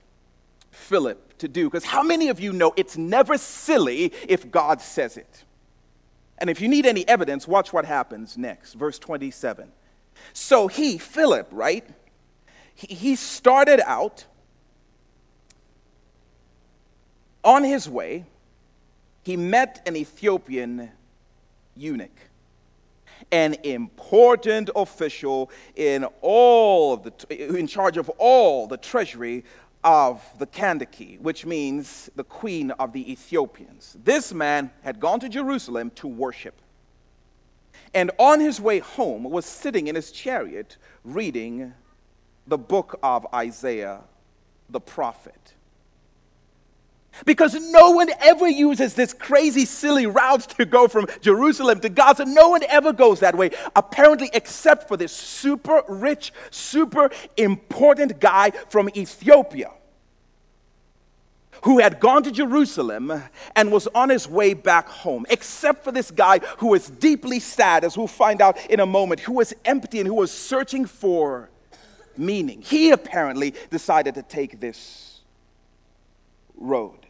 Philip 0.70 1.38
to 1.38 1.48
do. 1.48 1.70
Because 1.70 1.84
how 1.84 2.02
many 2.02 2.28
of 2.28 2.38
you 2.38 2.52
know 2.52 2.74
it's 2.76 2.98
never 2.98 3.38
silly 3.38 4.12
if 4.28 4.50
God 4.50 4.82
says 4.82 5.16
it? 5.16 5.44
And 6.36 6.50
if 6.50 6.60
you 6.60 6.68
need 6.68 6.84
any 6.84 7.08
evidence, 7.08 7.48
watch 7.48 7.72
what 7.72 7.86
happens 7.86 8.36
next. 8.36 8.74
Verse 8.74 8.98
27. 8.98 9.72
So 10.34 10.66
he, 10.68 10.98
Philip, 10.98 11.48
right? 11.50 11.88
He, 12.74 13.16
started 13.16 13.80
out 13.86 14.26
On 17.44 17.64
his 17.64 17.88
way, 17.88 18.24
he 19.22 19.36
met 19.36 19.82
an 19.86 19.96
Ethiopian 19.96 20.90
eunuch, 21.76 22.10
an 23.30 23.54
important 23.62 24.70
official 24.76 25.50
in 25.74 26.04
all 26.20 26.92
of 26.94 27.02
the, 27.02 27.58
in 27.58 27.66
charge 27.66 27.96
of 27.96 28.08
all 28.18 28.66
the 28.66 28.76
treasury 28.76 29.44
of 29.84 30.22
the 30.38 30.46
Kandake, 30.46 31.20
which 31.20 31.44
means 31.44 32.10
the 32.14 32.24
queen 32.24 32.70
of 32.72 32.92
the 32.92 33.10
Ethiopians. 33.10 33.96
This 34.04 34.32
man 34.32 34.70
had 34.82 35.00
gone 35.00 35.18
to 35.20 35.28
Jerusalem 35.28 35.90
to 35.96 36.06
worship. 36.06 36.54
And 37.94 38.10
on 38.18 38.40
his 38.40 38.60
way 38.60 38.78
home 38.78 39.24
was 39.24 39.44
sitting 39.44 39.88
in 39.88 39.96
his 39.96 40.12
chariot 40.12 40.76
reading 41.04 41.74
the 42.46 42.58
book 42.58 42.98
of 43.02 43.26
Isaiah 43.34 44.00
the 44.70 44.80
prophet. 44.80 45.54
Because 47.24 47.54
no 47.54 47.90
one 47.90 48.08
ever 48.20 48.48
uses 48.48 48.94
this 48.94 49.12
crazy, 49.12 49.64
silly 49.64 50.06
route 50.06 50.48
to 50.56 50.64
go 50.64 50.88
from 50.88 51.06
Jerusalem 51.20 51.80
to 51.80 51.88
Gaza. 51.88 52.24
No 52.24 52.48
one 52.48 52.62
ever 52.64 52.92
goes 52.92 53.20
that 53.20 53.36
way, 53.36 53.50
apparently, 53.76 54.30
except 54.32 54.88
for 54.88 54.96
this 54.96 55.12
super 55.12 55.82
rich, 55.88 56.32
super 56.50 57.10
important 57.36 58.18
guy 58.18 58.50
from 58.68 58.88
Ethiopia 58.96 59.70
who 61.62 61.78
had 61.78 62.00
gone 62.00 62.22
to 62.24 62.30
Jerusalem 62.30 63.22
and 63.54 63.70
was 63.70 63.86
on 63.94 64.08
his 64.08 64.28
way 64.28 64.52
back 64.52 64.88
home, 64.88 65.24
except 65.30 65.84
for 65.84 65.92
this 65.92 66.10
guy 66.10 66.40
who 66.58 66.68
was 66.68 66.88
deeply 66.88 67.38
sad, 67.38 67.84
as 67.84 67.96
we'll 67.96 68.08
find 68.08 68.42
out 68.42 68.58
in 68.68 68.80
a 68.80 68.86
moment, 68.86 69.20
who 69.20 69.34
was 69.34 69.54
empty 69.64 70.00
and 70.00 70.08
who 70.08 70.14
was 70.14 70.32
searching 70.32 70.86
for 70.86 71.50
meaning. 72.16 72.62
He 72.62 72.90
apparently 72.90 73.54
decided 73.70 74.14
to 74.16 74.22
take 74.22 74.58
this 74.60 75.20
road. 76.56 77.01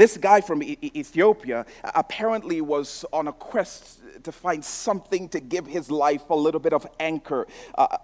This 0.00 0.16
guy 0.16 0.40
from 0.40 0.62
Ethiopia 0.62 1.66
apparently 1.94 2.62
was 2.62 3.04
on 3.12 3.28
a 3.28 3.34
quest 3.34 4.00
to 4.24 4.32
find 4.32 4.64
something 4.64 5.28
to 5.28 5.40
give 5.40 5.66
his 5.66 5.90
life 5.90 6.30
a 6.30 6.34
little 6.34 6.58
bit 6.58 6.72
of 6.72 6.86
anchor, 6.98 7.46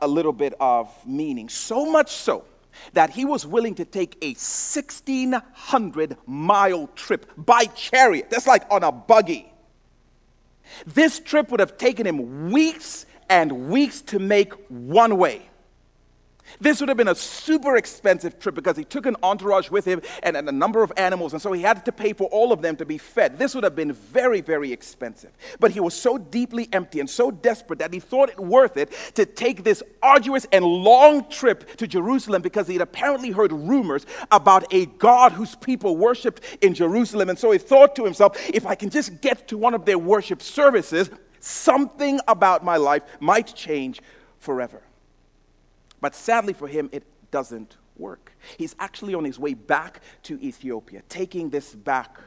a 0.02 0.06
little 0.06 0.34
bit 0.34 0.52
of 0.60 0.92
meaning. 1.06 1.48
So 1.48 1.86
much 1.86 2.10
so 2.10 2.44
that 2.92 3.08
he 3.08 3.24
was 3.24 3.46
willing 3.46 3.74
to 3.76 3.86
take 3.86 4.18
a 4.20 4.36
1600 4.36 6.18
mile 6.26 6.86
trip 6.88 7.32
by 7.34 7.64
chariot. 7.64 8.28
That's 8.28 8.46
like 8.46 8.70
on 8.70 8.84
a 8.84 8.92
buggy. 8.92 9.50
This 10.86 11.18
trip 11.18 11.50
would 11.50 11.60
have 11.60 11.78
taken 11.78 12.06
him 12.06 12.50
weeks 12.52 13.06
and 13.30 13.70
weeks 13.70 14.02
to 14.02 14.18
make 14.18 14.52
one 14.68 15.16
way. 15.16 15.48
This 16.60 16.80
would 16.80 16.88
have 16.88 16.98
been 16.98 17.08
a 17.08 17.14
super 17.14 17.76
expensive 17.76 18.38
trip 18.38 18.54
because 18.54 18.76
he 18.76 18.84
took 18.84 19.06
an 19.06 19.16
entourage 19.22 19.70
with 19.70 19.84
him 19.84 20.02
and, 20.22 20.36
and, 20.36 20.48
a 20.48 20.52
number 20.52 20.82
of 20.82 20.92
animals, 20.96 21.32
and 21.32 21.42
so 21.42 21.52
he 21.52 21.62
had 21.62 21.84
to 21.84 21.92
pay 21.92 22.12
for 22.12 22.24
all 22.28 22.52
of 22.52 22.62
them 22.62 22.76
to 22.76 22.84
be 22.84 22.98
fed. 22.98 23.38
This 23.38 23.54
would 23.54 23.64
have 23.64 23.74
been 23.76 23.92
very, 23.92 24.40
very 24.40 24.72
expensive. 24.72 25.32
But 25.60 25.72
he 25.72 25.80
was 25.80 25.94
so 25.94 26.18
deeply 26.18 26.68
empty 26.72 27.00
and 27.00 27.10
so 27.10 27.30
desperate 27.30 27.80
that 27.80 27.92
he 27.92 28.00
thought 28.00 28.30
it 28.30 28.40
worth 28.40 28.76
it 28.76 28.92
to 29.14 29.26
take 29.26 29.64
this 29.64 29.82
arduous 30.02 30.46
and 30.52 30.64
long 30.64 31.28
trip 31.28 31.76
to 31.76 31.86
Jerusalem 31.86 32.42
because 32.42 32.66
he 32.66 32.74
had 32.74 32.82
apparently 32.82 33.30
heard 33.30 33.52
rumors 33.52 34.06
about 34.30 34.72
a 34.72 34.86
God 34.86 35.32
whose 35.32 35.54
people 35.56 35.96
worshiped 35.96 36.42
in 36.62 36.74
Jerusalem. 36.74 37.28
And 37.28 37.38
so 37.38 37.50
he 37.50 37.58
thought 37.58 37.96
to 37.96 38.04
himself, 38.04 38.38
if 38.48 38.66
I 38.66 38.74
can 38.74 38.90
just 38.90 39.20
get 39.20 39.48
to 39.48 39.58
one 39.58 39.74
of 39.74 39.84
their 39.84 39.98
worship 39.98 40.42
services, 40.42 41.10
something 41.40 42.20
about 42.28 42.64
my 42.64 42.76
life 42.76 43.02
might 43.20 43.54
change 43.54 44.00
forever. 44.38 44.82
But 46.00 46.14
sadly 46.14 46.52
for 46.52 46.68
him, 46.68 46.88
it 46.92 47.04
doesn't 47.30 47.76
work. 47.96 48.32
He's 48.58 48.76
actually 48.78 49.14
on 49.14 49.24
his 49.24 49.38
way 49.38 49.54
back 49.54 50.00
to 50.24 50.40
Ethiopia, 50.40 51.02
taking 51.08 51.50
this 51.50 51.74
back 51.74 52.18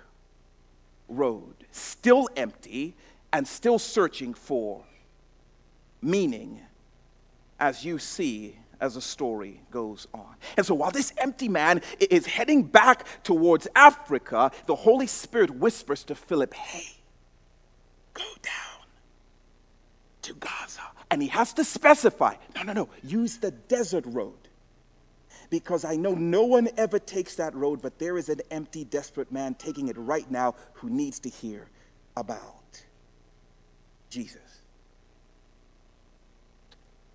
road, 1.07 1.55
still 1.71 2.27
empty 2.35 2.95
and 3.31 3.47
still 3.47 3.79
searching 3.79 4.33
for 4.33 4.83
meaning, 6.01 6.61
as 7.59 7.83
you 7.83 7.99
see 7.99 8.55
as 8.79 8.95
the 8.95 9.01
story 9.01 9.61
goes 9.71 10.07
on. 10.13 10.35
And 10.55 10.65
so 10.65 10.73
while 10.73 10.91
this 10.91 11.13
empty 11.17 11.49
man 11.49 11.81
is 11.99 12.25
heading 12.25 12.63
back 12.63 13.05
towards 13.23 13.67
Africa, 13.75 14.51
the 14.65 14.75
Holy 14.75 15.07
Spirit 15.07 15.51
whispers 15.51 16.03
to 16.05 16.15
Philip, 16.15 16.53
Hey, 16.53 17.01
go 18.13 18.23
down 18.41 18.85
to 20.21 20.33
Gaza. 20.35 20.81
And 21.11 21.21
he 21.21 21.27
has 21.29 21.53
to 21.53 21.63
specify 21.63 22.35
no, 22.55 22.63
no, 22.63 22.73
no, 22.73 22.89
use 23.03 23.37
the 23.37 23.51
desert 23.51 24.05
road. 24.07 24.35
Because 25.49 25.83
I 25.83 25.95
know 25.95 26.13
no 26.13 26.43
one 26.43 26.69
ever 26.77 26.99
takes 26.99 27.35
that 27.35 27.55
road, 27.55 27.81
but 27.81 27.97
there 27.97 28.17
is 28.17 28.29
an 28.29 28.41
empty, 28.51 28.83
desperate 28.83 29.31
man 29.31 29.55
taking 29.55 29.87
it 29.87 29.97
right 29.97 30.29
now 30.29 30.53
who 30.73 30.89
needs 30.89 31.19
to 31.21 31.29
hear 31.29 31.67
about 32.15 32.83
Jesus. 34.09 34.61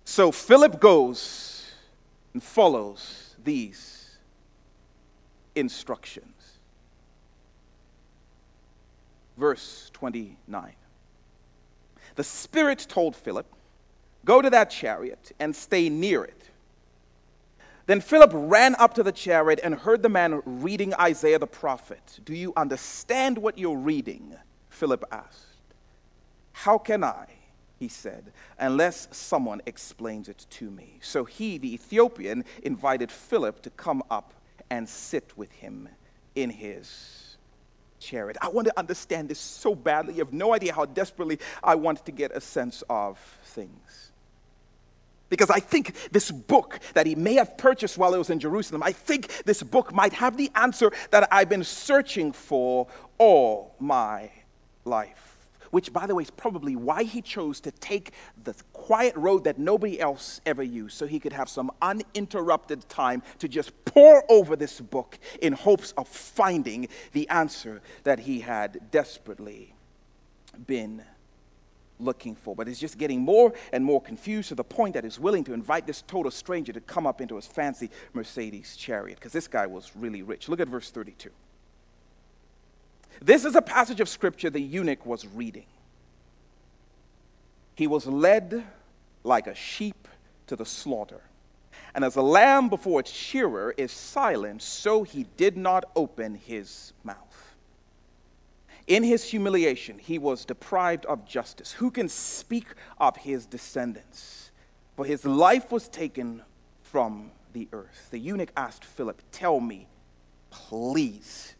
So 0.03 0.31
Philip 0.31 0.79
goes 0.79 1.71
and 2.33 2.43
follows 2.43 3.35
these 3.43 4.17
instructions. 5.55 6.59
Verse 9.37 9.89
29. 9.93 10.73
The 12.15 12.23
Spirit 12.23 12.85
told 12.89 13.15
Philip, 13.15 13.45
Go 14.25 14.41
to 14.41 14.49
that 14.49 14.71
chariot 14.71 15.31
and 15.39 15.55
stay 15.55 15.87
near 15.87 16.23
it. 16.23 16.49
Then 17.85 18.01
Philip 18.01 18.31
ran 18.33 18.75
up 18.75 18.95
to 18.95 19.03
the 19.03 19.11
chariot 19.11 19.59
and 19.63 19.75
heard 19.75 20.01
the 20.01 20.09
man 20.09 20.41
reading 20.45 20.93
Isaiah 20.95 21.37
the 21.37 21.47
prophet. 21.47 22.19
Do 22.25 22.33
you 22.33 22.51
understand 22.57 23.37
what 23.37 23.59
you're 23.59 23.77
reading? 23.77 24.35
Philip 24.69 25.05
asked. 25.11 25.45
How 26.51 26.79
can 26.79 27.03
I? 27.03 27.27
He 27.77 27.87
said, 27.87 28.31
unless 28.57 29.07
someone 29.11 29.61
explains 29.65 30.29
it 30.29 30.47
to 30.51 30.71
me. 30.71 30.97
So 31.01 31.25
he, 31.25 31.57
the 31.57 31.73
Ethiopian, 31.73 32.45
invited 32.63 33.11
Philip 33.11 33.61
to 33.61 33.69
come 33.69 34.01
up 34.09 34.33
and 34.69 34.89
sit 34.89 35.37
with 35.37 35.51
him 35.51 35.89
in 36.33 36.49
his 36.49 37.37
chariot. 37.99 38.37
I 38.41 38.47
want 38.47 38.67
to 38.67 38.79
understand 38.79 39.29
this 39.29 39.39
so 39.39 39.75
badly. 39.75 40.13
You 40.15 40.19
have 40.19 40.33
no 40.33 40.53
idea 40.53 40.73
how 40.73 40.85
desperately 40.85 41.39
I 41.63 41.75
want 41.75 42.03
to 42.05 42.11
get 42.11 42.31
a 42.31 42.41
sense 42.41 42.83
of 42.89 43.19
things. 43.43 44.11
Because 45.29 45.49
I 45.49 45.59
think 45.59 46.11
this 46.11 46.31
book 46.31 46.79
that 46.93 47.07
he 47.07 47.15
may 47.15 47.33
have 47.35 47.57
purchased 47.57 47.97
while 47.97 48.11
he 48.11 48.17
was 48.17 48.29
in 48.29 48.39
Jerusalem, 48.39 48.83
I 48.83 48.91
think 48.91 49.43
this 49.45 49.63
book 49.63 49.93
might 49.93 50.13
have 50.13 50.37
the 50.37 50.51
answer 50.55 50.91
that 51.11 51.27
I've 51.31 51.49
been 51.49 51.63
searching 51.63 52.31
for 52.31 52.87
all 53.17 53.75
my 53.79 54.29
life. 54.83 55.31
Which, 55.71 55.91
by 55.91 56.05
the 56.05 56.15
way, 56.15 56.23
is 56.23 56.31
probably 56.31 56.75
why 56.75 57.03
he 57.03 57.21
chose 57.21 57.59
to 57.61 57.71
take 57.71 58.11
the 58.43 58.55
quiet 58.71 59.15
road 59.17 59.43
that 59.43 59.57
nobody 59.57 59.99
else 59.99 60.39
ever 60.45 60.63
used, 60.63 60.95
so 60.95 61.05
he 61.05 61.19
could 61.19 61.33
have 61.33 61.49
some 61.49 61.69
uninterrupted 61.81 62.87
time 62.87 63.23
to 63.39 63.47
just 63.49 63.73
pore 63.83 64.23
over 64.29 64.55
this 64.55 64.79
book 64.79 65.17
in 65.41 65.51
hopes 65.51 65.91
of 65.97 66.07
finding 66.07 66.87
the 67.11 67.27
answer 67.29 67.81
that 68.03 68.19
he 68.19 68.39
had 68.39 68.91
desperately 68.91 69.73
been 70.65 71.03
looking 71.99 72.35
for. 72.35 72.55
But 72.55 72.67
he's 72.67 72.79
just 72.79 72.97
getting 72.97 73.21
more 73.21 73.53
and 73.71 73.83
more 73.83 74.01
confused 74.01 74.49
to 74.49 74.55
the 74.55 74.63
point 74.63 74.93
that 74.93 75.03
he's 75.03 75.19
willing 75.19 75.43
to 75.45 75.53
invite 75.53 75.87
this 75.87 76.01
total 76.01 76.31
stranger 76.31 76.73
to 76.73 76.81
come 76.81 77.07
up 77.07 77.21
into 77.21 77.35
his 77.35 77.47
fancy 77.47 77.89
Mercedes 78.13 78.75
chariot 78.75 79.15
because 79.15 79.31
this 79.31 79.47
guy 79.47 79.65
was 79.65 79.91
really 79.95 80.21
rich. 80.21 80.49
Look 80.49 80.59
at 80.59 80.67
verse 80.67 80.91
32. 80.91 81.29
This 83.21 83.45
is 83.45 83.55
a 83.55 83.61
passage 83.61 84.01
of 84.01 84.09
scripture 84.09 84.49
the 84.49 84.59
eunuch 84.59 85.05
was 85.05 85.25
reading. 85.25 85.65
He 87.75 87.87
was 87.87 88.05
led 88.05 88.63
like 89.23 89.47
a 89.47 89.55
sheep 89.55 90.07
to 90.47 90.55
the 90.55 90.65
slaughter. 90.65 91.21
And 91.93 92.03
as 92.03 92.15
a 92.15 92.21
lamb 92.21 92.69
before 92.69 92.99
its 92.99 93.11
shearer 93.11 93.73
is 93.77 93.91
silent, 93.91 94.61
so 94.61 95.03
he 95.03 95.25
did 95.37 95.55
not 95.55 95.85
open 95.95 96.35
his 96.35 96.93
mouth. 97.03 97.24
In 98.87 99.03
his 99.03 99.23
humiliation, 99.23 99.97
he 99.97 100.19
was 100.19 100.45
deprived 100.45 101.05
of 101.05 101.25
justice. 101.25 101.71
Who 101.73 101.89
can 101.89 102.07
speak 102.07 102.67
of 102.99 103.17
his 103.17 103.45
descendants? 103.45 104.51
For 104.95 105.05
his 105.05 105.25
life 105.25 105.71
was 105.71 105.87
taken 105.87 106.43
from 106.83 107.31
the 107.53 107.67
earth. 107.73 108.09
The 108.11 108.19
eunuch 108.19 108.51
asked 108.55 108.85
Philip, 108.85 109.21
Tell 109.31 109.59
me, 109.59 109.87
please, 110.51 111.55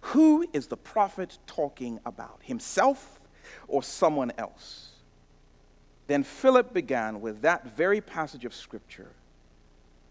who 0.00 0.46
is 0.52 0.68
the 0.68 0.76
prophet 0.76 1.38
talking 1.46 1.98
about? 2.06 2.38
Himself 2.42 3.20
or 3.66 3.82
someone 3.82 4.32
else? 4.38 4.90
Then 6.06 6.22
Philip 6.22 6.72
began 6.72 7.20
with 7.20 7.42
that 7.42 7.76
very 7.76 8.00
passage 8.00 8.44
of 8.44 8.54
Scripture 8.54 9.12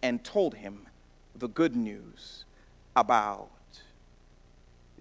and 0.02 0.24
told 0.24 0.56
him 0.56 0.88
the 1.36 1.48
good 1.48 1.76
news 1.76 2.46
about 2.96 3.50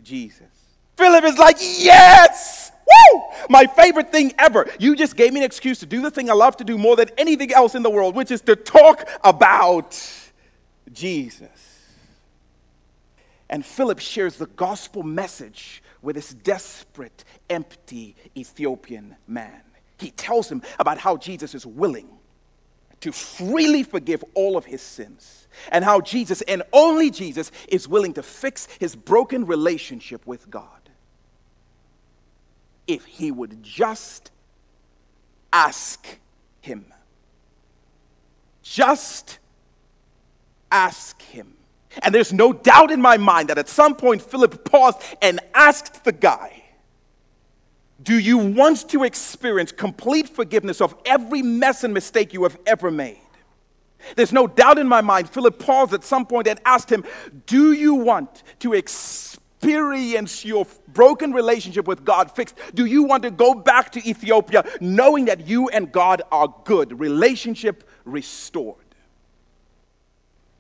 Jesus. 0.00 0.48
Philip 0.96 1.24
is 1.24 1.38
like, 1.38 1.56
yes! 1.60 2.72
Woo! 3.12 3.22
My 3.48 3.66
favorite 3.66 4.12
thing 4.12 4.32
ever. 4.38 4.68
You 4.78 4.96
just 4.96 5.16
gave 5.16 5.32
me 5.32 5.40
an 5.40 5.46
excuse 5.46 5.78
to 5.78 5.86
do 5.86 6.02
the 6.02 6.10
thing 6.10 6.28
I 6.30 6.34
love 6.34 6.56
to 6.58 6.64
do 6.64 6.76
more 6.76 6.96
than 6.96 7.08
anything 7.16 7.52
else 7.52 7.74
in 7.74 7.82
the 7.82 7.90
world, 7.90 8.14
which 8.14 8.30
is 8.30 8.40
to 8.42 8.56
talk 8.56 9.08
about 9.24 9.98
Jesus. 10.92 11.48
And 13.48 13.64
Philip 13.64 13.98
shares 13.98 14.36
the 14.36 14.46
gospel 14.46 15.02
message 15.02 15.82
with 16.02 16.16
this 16.16 16.32
desperate, 16.32 17.24
empty 17.48 18.14
Ethiopian 18.36 19.16
man. 19.26 19.62
He 19.98 20.10
tells 20.12 20.50
him 20.50 20.62
about 20.78 20.98
how 20.98 21.16
Jesus 21.16 21.54
is 21.54 21.66
willing 21.66 22.19
to 23.00 23.12
freely 23.12 23.82
forgive 23.82 24.24
all 24.34 24.56
of 24.56 24.64
his 24.64 24.82
sins, 24.82 25.48
and 25.72 25.84
how 25.84 26.00
Jesus, 26.00 26.42
and 26.42 26.62
only 26.72 27.10
Jesus, 27.10 27.50
is 27.68 27.88
willing 27.88 28.14
to 28.14 28.22
fix 28.22 28.68
his 28.78 28.94
broken 28.94 29.46
relationship 29.46 30.26
with 30.26 30.50
God 30.50 30.66
if 32.86 33.04
he 33.04 33.30
would 33.30 33.62
just 33.62 34.30
ask 35.52 36.18
him. 36.60 36.84
Just 38.62 39.38
ask 40.70 41.20
him. 41.22 41.54
And 42.02 42.14
there's 42.14 42.32
no 42.32 42.52
doubt 42.52 42.90
in 42.90 43.00
my 43.00 43.16
mind 43.16 43.48
that 43.48 43.58
at 43.58 43.68
some 43.68 43.96
point 43.96 44.22
Philip 44.22 44.64
paused 44.64 44.98
and 45.20 45.40
asked 45.54 46.04
the 46.04 46.12
guy, 46.12 46.59
Do 48.02 48.18
you 48.18 48.38
want 48.38 48.88
to 48.90 49.04
experience 49.04 49.72
complete 49.72 50.28
forgiveness 50.28 50.80
of 50.80 50.94
every 51.04 51.42
mess 51.42 51.84
and 51.84 51.92
mistake 51.92 52.32
you 52.32 52.44
have 52.44 52.58
ever 52.66 52.90
made? 52.90 53.18
There's 54.16 54.32
no 54.32 54.46
doubt 54.46 54.78
in 54.78 54.88
my 54.88 55.02
mind, 55.02 55.28
Philip 55.28 55.58
paused 55.58 55.92
at 55.92 56.04
some 56.04 56.24
point 56.24 56.46
and 56.46 56.58
asked 56.64 56.90
him, 56.90 57.04
Do 57.46 57.72
you 57.72 57.94
want 57.94 58.42
to 58.60 58.72
experience 58.72 60.44
your 60.44 60.66
broken 60.88 61.32
relationship 61.32 61.86
with 61.86 62.04
God 62.04 62.30
fixed? 62.34 62.56
Do 62.74 62.86
you 62.86 63.02
want 63.02 63.22
to 63.24 63.30
go 63.30 63.52
back 63.54 63.92
to 63.92 64.08
Ethiopia 64.08 64.64
knowing 64.80 65.26
that 65.26 65.46
you 65.46 65.68
and 65.68 65.92
God 65.92 66.22
are 66.32 66.54
good, 66.64 66.98
relationship 66.98 67.88
restored? 68.06 68.76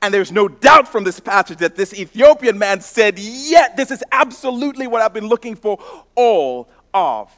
And 0.02 0.14
there's 0.14 0.32
no 0.32 0.48
doubt 0.48 0.88
from 0.88 1.04
this 1.04 1.20
passage 1.20 1.58
that 1.58 1.76
this 1.76 1.92
Ethiopian 1.92 2.58
man 2.58 2.80
said, 2.80 3.18
Yeah, 3.18 3.68
this 3.74 3.90
is 3.90 4.02
absolutely 4.12 4.86
what 4.86 5.02
I've 5.02 5.12
been 5.12 5.28
looking 5.28 5.56
for 5.56 5.78
all 6.14 6.68
of 6.92 7.30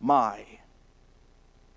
my 0.00 0.44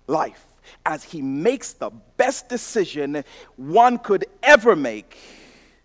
life. 0.06 0.46
As 0.84 1.02
he 1.02 1.22
makes 1.22 1.72
the 1.72 1.90
best 2.16 2.48
decision 2.48 3.24
one 3.56 3.98
could 3.98 4.26
ever 4.42 4.76
make 4.76 5.18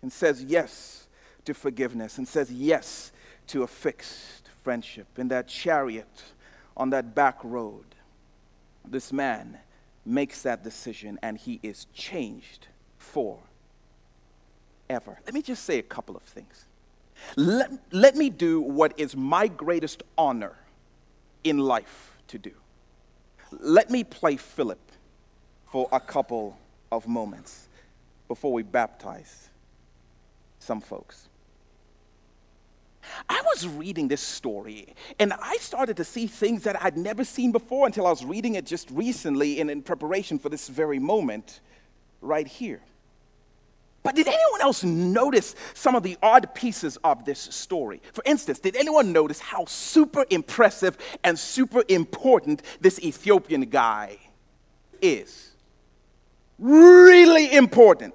and 0.02 0.12
says 0.12 0.42
yes 0.42 1.06
to 1.44 1.54
forgiveness 1.54 2.18
and 2.18 2.28
says 2.28 2.52
yes 2.52 3.12
to 3.48 3.62
a 3.62 3.66
fixed 3.66 4.48
friendship 4.62 5.06
in 5.16 5.28
that 5.28 5.48
chariot 5.48 6.24
on 6.76 6.90
that 6.90 7.14
back 7.14 7.38
road. 7.42 7.84
This 8.86 9.12
man 9.12 9.58
makes 10.04 10.42
that 10.42 10.62
decision 10.62 11.18
and 11.22 11.38
he 11.38 11.60
is 11.62 11.86
changed 11.94 12.68
for 12.98 13.38
ever. 14.90 15.18
Let 15.24 15.34
me 15.34 15.42
just 15.42 15.64
say 15.64 15.78
a 15.78 15.82
couple 15.82 16.16
of 16.16 16.22
things. 16.22 16.66
Let, 17.36 17.70
let 17.92 18.16
me 18.16 18.28
do 18.28 18.60
what 18.60 18.98
is 18.98 19.16
my 19.16 19.48
greatest 19.48 20.02
honor 20.18 20.56
in 21.44 21.58
life 21.58 22.16
to 22.28 22.38
do. 22.38 22.52
Let 23.60 23.90
me 23.90 24.02
play 24.02 24.36
Philip 24.36 24.80
for 25.70 25.88
a 25.92 26.00
couple 26.00 26.58
of 26.90 27.06
moments 27.06 27.68
before 28.26 28.52
we 28.52 28.62
baptize 28.62 29.50
some 30.58 30.80
folks. 30.80 31.28
I 33.28 33.42
was 33.44 33.68
reading 33.68 34.08
this 34.08 34.22
story 34.22 34.94
and 35.18 35.32
I 35.34 35.56
started 35.58 35.98
to 35.98 36.04
see 36.04 36.26
things 36.26 36.62
that 36.62 36.82
I'd 36.82 36.96
never 36.96 37.22
seen 37.22 37.52
before 37.52 37.86
until 37.86 38.06
I 38.06 38.10
was 38.10 38.24
reading 38.24 38.54
it 38.54 38.64
just 38.64 38.90
recently 38.90 39.60
and 39.60 39.70
in 39.70 39.82
preparation 39.82 40.38
for 40.38 40.48
this 40.48 40.68
very 40.68 40.98
moment 40.98 41.60
right 42.22 42.46
here. 42.46 42.80
But 44.04 44.14
did 44.14 44.28
anyone 44.28 44.60
else 44.60 44.84
notice 44.84 45.56
some 45.72 45.96
of 45.96 46.02
the 46.02 46.18
odd 46.22 46.54
pieces 46.54 46.98
of 46.98 47.24
this 47.24 47.40
story? 47.40 48.02
For 48.12 48.22
instance, 48.26 48.58
did 48.58 48.76
anyone 48.76 49.12
notice 49.12 49.40
how 49.40 49.64
super 49.64 50.26
impressive 50.28 50.98
and 51.24 51.38
super 51.38 51.82
important 51.88 52.62
this 52.80 53.00
Ethiopian 53.00 53.62
guy 53.62 54.18
is? 55.00 55.52
Really 56.58 57.50
important. 57.54 58.14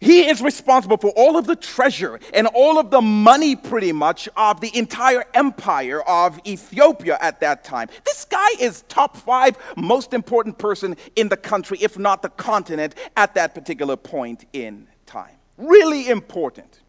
He 0.00 0.28
is 0.28 0.42
responsible 0.42 0.96
for 0.96 1.10
all 1.16 1.36
of 1.36 1.46
the 1.46 1.56
treasure 1.56 2.20
and 2.34 2.46
all 2.48 2.78
of 2.78 2.90
the 2.90 3.00
money, 3.00 3.56
pretty 3.56 3.92
much, 3.92 4.28
of 4.36 4.60
the 4.60 4.76
entire 4.76 5.24
empire 5.34 6.02
of 6.02 6.38
Ethiopia 6.46 7.18
at 7.20 7.40
that 7.40 7.64
time. 7.64 7.88
This 8.04 8.24
guy 8.24 8.48
is 8.60 8.82
top 8.88 9.16
five 9.16 9.56
most 9.76 10.12
important 10.12 10.58
person 10.58 10.96
in 11.16 11.28
the 11.28 11.36
country, 11.36 11.78
if 11.80 11.98
not 11.98 12.22
the 12.22 12.28
continent, 12.30 12.94
at 13.16 13.34
that 13.34 13.54
particular 13.54 13.96
point 13.96 14.44
in 14.52 14.86
time. 15.06 15.36
Really 15.56 16.08
important. 16.08 16.80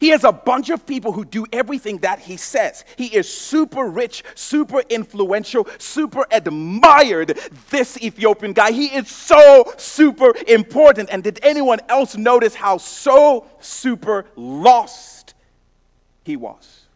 He 0.00 0.08
has 0.08 0.24
a 0.24 0.32
bunch 0.32 0.70
of 0.70 0.86
people 0.86 1.12
who 1.12 1.24
do 1.24 1.46
everything 1.52 1.98
that 1.98 2.20
he 2.20 2.36
says. 2.36 2.84
He 2.96 3.06
is 3.06 3.32
super 3.32 3.86
rich, 3.88 4.24
super 4.34 4.80
influential, 4.88 5.66
super 5.78 6.26
admired, 6.30 7.38
this 7.70 8.00
Ethiopian 8.02 8.52
guy. 8.52 8.72
He 8.72 8.86
is 8.86 9.08
so 9.08 9.72
super 9.76 10.34
important. 10.46 11.10
And 11.10 11.22
did 11.22 11.40
anyone 11.42 11.80
else 11.88 12.16
notice 12.16 12.54
how 12.54 12.78
so 12.78 13.46
super 13.60 14.26
lost 14.36 15.34
he 16.24 16.36
was? 16.36 16.87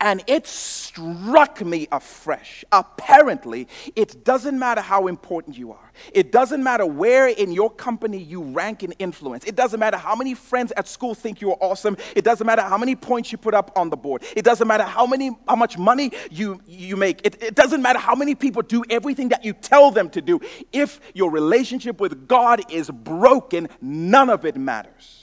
And 0.00 0.22
it 0.28 0.46
struck 0.46 1.64
me 1.64 1.88
afresh. 1.90 2.64
Apparently, 2.70 3.66
it 3.96 4.24
doesn't 4.24 4.56
matter 4.56 4.80
how 4.80 5.08
important 5.08 5.58
you 5.58 5.72
are. 5.72 5.92
It 6.12 6.30
doesn't 6.30 6.62
matter 6.62 6.86
where 6.86 7.26
in 7.26 7.50
your 7.50 7.68
company 7.68 8.18
you 8.18 8.42
rank 8.42 8.84
in 8.84 8.92
influence. 8.92 9.44
It 9.44 9.56
doesn't 9.56 9.80
matter 9.80 9.96
how 9.96 10.14
many 10.14 10.34
friends 10.34 10.72
at 10.76 10.86
school 10.86 11.14
think 11.14 11.40
you 11.40 11.50
are 11.50 11.58
awesome. 11.60 11.96
It 12.14 12.24
doesn't 12.24 12.46
matter 12.46 12.62
how 12.62 12.78
many 12.78 12.94
points 12.94 13.32
you 13.32 13.38
put 13.38 13.54
up 13.54 13.72
on 13.74 13.90
the 13.90 13.96
board. 13.96 14.22
It 14.36 14.44
doesn't 14.44 14.68
matter 14.68 14.84
how, 14.84 15.04
many, 15.04 15.36
how 15.48 15.56
much 15.56 15.76
money 15.76 16.12
you, 16.30 16.60
you 16.66 16.96
make. 16.96 17.20
It, 17.24 17.42
it 17.42 17.54
doesn't 17.56 17.82
matter 17.82 17.98
how 17.98 18.14
many 18.14 18.36
people 18.36 18.62
do 18.62 18.84
everything 18.88 19.30
that 19.30 19.44
you 19.44 19.52
tell 19.52 19.90
them 19.90 20.10
to 20.10 20.22
do. 20.22 20.40
If 20.72 21.00
your 21.12 21.32
relationship 21.32 22.00
with 22.00 22.28
God 22.28 22.72
is 22.72 22.88
broken, 22.88 23.68
none 23.80 24.30
of 24.30 24.44
it 24.44 24.56
matters. 24.56 25.17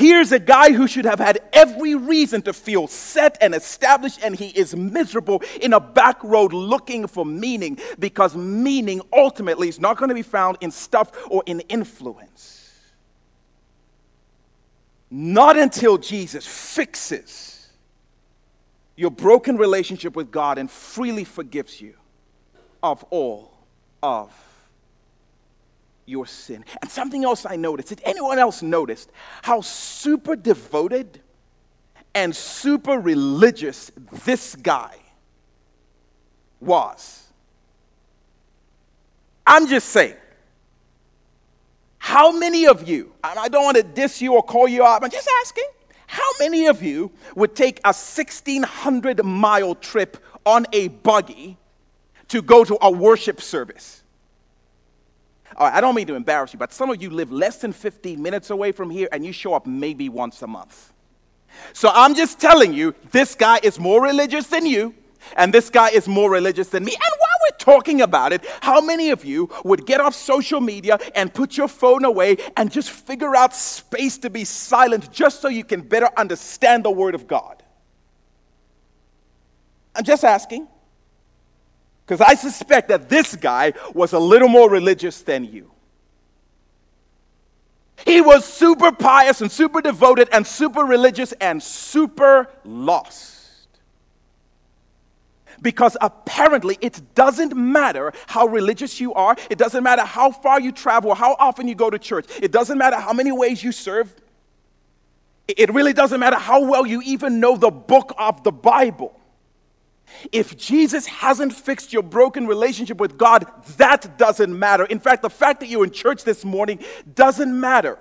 Here's 0.00 0.32
a 0.32 0.38
guy 0.38 0.72
who 0.72 0.88
should 0.88 1.04
have 1.04 1.18
had 1.18 1.40
every 1.52 1.94
reason 1.94 2.40
to 2.42 2.54
feel 2.54 2.86
set 2.86 3.36
and 3.42 3.54
established, 3.54 4.20
and 4.22 4.34
he 4.34 4.46
is 4.46 4.74
miserable 4.74 5.42
in 5.60 5.74
a 5.74 5.78
back 5.78 6.24
road 6.24 6.54
looking 6.54 7.06
for 7.06 7.26
meaning 7.26 7.78
because 7.98 8.34
meaning 8.34 9.02
ultimately 9.12 9.68
is 9.68 9.78
not 9.78 9.98
going 9.98 10.08
to 10.08 10.14
be 10.14 10.22
found 10.22 10.56
in 10.62 10.70
stuff 10.70 11.12
or 11.28 11.42
in 11.44 11.60
influence. 11.68 12.70
Not 15.10 15.58
until 15.58 15.98
Jesus 15.98 16.46
fixes 16.46 17.68
your 18.96 19.10
broken 19.10 19.58
relationship 19.58 20.16
with 20.16 20.30
God 20.30 20.56
and 20.56 20.70
freely 20.70 21.24
forgives 21.24 21.78
you 21.78 21.92
of 22.82 23.04
all 23.10 23.52
of 24.02 24.32
your 26.10 26.26
sin. 26.26 26.64
And 26.82 26.90
something 26.90 27.24
else 27.24 27.46
I 27.46 27.56
noticed 27.56 27.88
did 27.88 28.02
anyone 28.04 28.38
else 28.38 28.62
notice 28.62 29.06
how 29.42 29.60
super 29.60 30.36
devoted 30.36 31.20
and 32.14 32.34
super 32.34 32.98
religious 32.98 33.92
this 34.24 34.56
guy 34.56 34.96
was? 36.60 37.28
I'm 39.46 39.66
just 39.66 39.88
saying. 39.88 40.16
How 41.98 42.32
many 42.32 42.66
of 42.66 42.88
you, 42.88 43.12
I 43.22 43.48
don't 43.48 43.62
want 43.62 43.76
to 43.76 43.82
diss 43.82 44.20
you 44.20 44.34
or 44.34 44.42
call 44.42 44.66
you 44.66 44.84
out, 44.84 45.04
I'm 45.04 45.10
just 45.10 45.28
asking, 45.42 45.64
how 46.06 46.28
many 46.40 46.66
of 46.66 46.82
you 46.82 47.12
would 47.36 47.54
take 47.54 47.78
a 47.84 47.94
1600 47.94 49.24
mile 49.24 49.74
trip 49.76 50.16
on 50.44 50.66
a 50.72 50.88
buggy 50.88 51.56
to 52.28 52.42
go 52.42 52.64
to 52.64 52.76
a 52.80 52.90
worship 52.90 53.40
service? 53.40 53.99
I 55.56 55.80
don't 55.80 55.94
mean 55.94 56.06
to 56.06 56.14
embarrass 56.14 56.52
you, 56.52 56.58
but 56.58 56.72
some 56.72 56.90
of 56.90 57.02
you 57.02 57.10
live 57.10 57.32
less 57.32 57.58
than 57.58 57.72
15 57.72 58.22
minutes 58.22 58.50
away 58.50 58.72
from 58.72 58.88
here 58.88 59.08
and 59.12 59.24
you 59.24 59.32
show 59.32 59.54
up 59.54 59.66
maybe 59.66 60.08
once 60.08 60.42
a 60.42 60.46
month. 60.46 60.92
So 61.72 61.90
I'm 61.92 62.14
just 62.14 62.40
telling 62.40 62.72
you, 62.72 62.94
this 63.10 63.34
guy 63.34 63.58
is 63.62 63.78
more 63.78 64.02
religious 64.02 64.46
than 64.46 64.66
you, 64.66 64.94
and 65.36 65.52
this 65.52 65.68
guy 65.68 65.90
is 65.90 66.08
more 66.08 66.30
religious 66.30 66.68
than 66.68 66.84
me. 66.84 66.92
And 66.92 67.00
while 67.00 67.38
we're 67.44 67.58
talking 67.58 68.00
about 68.00 68.32
it, 68.32 68.44
how 68.60 68.80
many 68.80 69.10
of 69.10 69.24
you 69.24 69.50
would 69.64 69.86
get 69.86 70.00
off 70.00 70.14
social 70.14 70.60
media 70.60 70.98
and 71.14 71.32
put 71.32 71.56
your 71.56 71.68
phone 71.68 72.04
away 72.04 72.36
and 72.56 72.70
just 72.70 72.90
figure 72.90 73.34
out 73.36 73.54
space 73.54 74.18
to 74.18 74.30
be 74.30 74.44
silent 74.44 75.12
just 75.12 75.40
so 75.40 75.48
you 75.48 75.64
can 75.64 75.82
better 75.82 76.08
understand 76.16 76.84
the 76.84 76.90
Word 76.90 77.14
of 77.14 77.26
God? 77.26 77.62
I'm 79.94 80.04
just 80.04 80.24
asking. 80.24 80.68
Because 82.10 82.26
I 82.28 82.34
suspect 82.34 82.88
that 82.88 83.08
this 83.08 83.36
guy 83.36 83.72
was 83.94 84.14
a 84.14 84.18
little 84.18 84.48
more 84.48 84.68
religious 84.68 85.22
than 85.22 85.44
you. 85.44 85.70
He 88.04 88.20
was 88.20 88.44
super 88.44 88.90
pious 88.90 89.42
and 89.42 89.52
super 89.52 89.80
devoted 89.80 90.28
and 90.32 90.44
super 90.44 90.80
religious 90.80 91.30
and 91.34 91.62
super 91.62 92.48
lost. 92.64 93.68
Because 95.62 95.96
apparently 96.00 96.78
it 96.80 97.00
doesn't 97.14 97.54
matter 97.54 98.12
how 98.26 98.48
religious 98.48 98.98
you 98.98 99.14
are, 99.14 99.36
it 99.48 99.56
doesn't 99.56 99.84
matter 99.84 100.02
how 100.02 100.32
far 100.32 100.60
you 100.60 100.72
travel, 100.72 101.14
how 101.14 101.36
often 101.38 101.68
you 101.68 101.76
go 101.76 101.90
to 101.90 101.98
church, 102.00 102.26
it 102.42 102.50
doesn't 102.50 102.76
matter 102.76 102.96
how 102.96 103.12
many 103.12 103.30
ways 103.30 103.62
you 103.62 103.70
serve, 103.70 104.12
it 105.46 105.72
really 105.72 105.92
doesn't 105.92 106.18
matter 106.18 106.38
how 106.38 106.64
well 106.64 106.84
you 106.84 107.02
even 107.02 107.38
know 107.38 107.56
the 107.56 107.70
book 107.70 108.12
of 108.18 108.42
the 108.42 108.50
Bible. 108.50 109.19
If 110.32 110.56
Jesus 110.56 111.06
hasn't 111.06 111.52
fixed 111.52 111.92
your 111.92 112.02
broken 112.02 112.46
relationship 112.46 112.98
with 112.98 113.16
God, 113.16 113.46
that 113.76 114.18
doesn't 114.18 114.56
matter. 114.56 114.84
In 114.84 115.00
fact, 115.00 115.22
the 115.22 115.30
fact 115.30 115.60
that 115.60 115.68
you're 115.68 115.84
in 115.84 115.90
church 115.90 116.24
this 116.24 116.44
morning 116.44 116.80
doesn't 117.14 117.58
matter. 117.58 117.98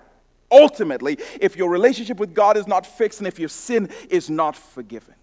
Ultimately, 0.52 1.18
if 1.40 1.56
your 1.56 1.70
relationship 1.70 2.20
with 2.20 2.34
God 2.34 2.58
is 2.58 2.68
not 2.68 2.86
fixed 2.86 3.20
and 3.20 3.28
if 3.28 3.40
your 3.40 3.50
sin 3.50 3.90
is 4.10 4.30
not 4.30 4.56
forgiven. 4.56 5.14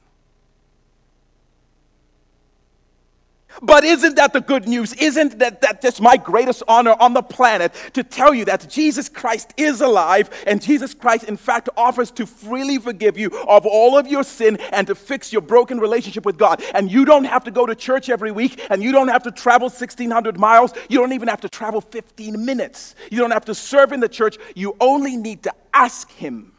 But 3.62 3.84
isn't 3.84 4.16
that 4.16 4.32
the 4.32 4.40
good 4.40 4.68
news? 4.68 4.92
Isn't 4.94 5.38
that, 5.38 5.60
that 5.62 5.80
just 5.80 6.00
my 6.00 6.16
greatest 6.16 6.62
honor 6.68 6.94
on 7.00 7.14
the 7.14 7.22
planet 7.22 7.72
to 7.94 8.02
tell 8.02 8.34
you 8.34 8.44
that 8.46 8.68
Jesus 8.68 9.08
Christ 9.08 9.54
is 9.56 9.80
alive 9.80 10.30
and 10.46 10.60
Jesus 10.60 10.92
Christ, 10.94 11.24
in 11.24 11.36
fact, 11.36 11.68
offers 11.76 12.10
to 12.12 12.26
freely 12.26 12.78
forgive 12.78 13.16
you 13.16 13.30
of 13.48 13.64
all 13.64 13.96
of 13.96 14.06
your 14.06 14.24
sin 14.24 14.56
and 14.72 14.86
to 14.86 14.94
fix 14.94 15.32
your 15.32 15.42
broken 15.42 15.78
relationship 15.80 16.26
with 16.26 16.36
God? 16.36 16.62
And 16.74 16.90
you 16.90 17.04
don't 17.04 17.24
have 17.24 17.44
to 17.44 17.50
go 17.50 17.66
to 17.66 17.74
church 17.74 18.08
every 18.10 18.30
week 18.30 18.60
and 18.70 18.82
you 18.82 18.92
don't 18.92 19.08
have 19.08 19.22
to 19.22 19.30
travel 19.30 19.68
1,600 19.68 20.38
miles. 20.38 20.72
You 20.88 20.98
don't 20.98 21.12
even 21.12 21.28
have 21.28 21.40
to 21.42 21.48
travel 21.48 21.80
15 21.80 22.44
minutes. 22.44 22.94
You 23.10 23.18
don't 23.18 23.30
have 23.32 23.46
to 23.46 23.54
serve 23.54 23.92
in 23.92 24.00
the 24.00 24.08
church. 24.08 24.36
You 24.54 24.76
only 24.80 25.16
need 25.16 25.44
to 25.44 25.54
ask 25.72 26.10
Him. 26.12 26.52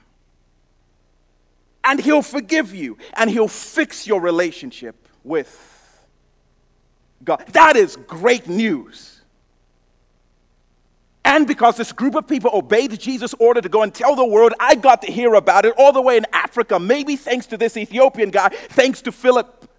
And 1.84 2.00
He'll 2.00 2.22
forgive 2.22 2.74
you 2.74 2.98
and 3.14 3.30
He'll 3.30 3.48
fix 3.48 4.08
your 4.08 4.20
relationship 4.20 4.96
with 5.24 5.77
God. 7.28 7.44
That 7.52 7.76
is 7.76 7.98
great 8.08 8.48
news. 8.48 9.22
And 11.26 11.46
because 11.46 11.76
this 11.76 11.92
group 11.92 12.16
of 12.16 12.26
people 12.26 12.50
obeyed 12.54 12.98
Jesus' 12.98 13.36
order 13.38 13.60
to 13.60 13.68
go 13.68 13.84
and 13.84 13.94
tell 13.94 14.16
the 14.16 14.26
world, 14.26 14.54
I 14.62 14.76
got 14.76 15.02
to 15.02 15.12
hear 15.12 15.34
about 15.36 15.66
it 15.66 15.74
all 15.78 15.92
the 15.92 16.02
way 16.02 16.16
in 16.16 16.26
Africa, 16.32 16.80
maybe 16.80 17.18
thanks 17.18 17.46
to 17.48 17.58
this 17.58 17.76
Ethiopian 17.76 18.32
guy, 18.32 18.48
thanks 18.70 19.02
to 19.02 19.12
Philip. 19.12 19.70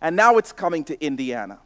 And 0.00 0.16
now 0.16 0.38
it's 0.38 0.50
coming 0.50 0.82
to 0.84 1.04
Indiana, 1.04 1.58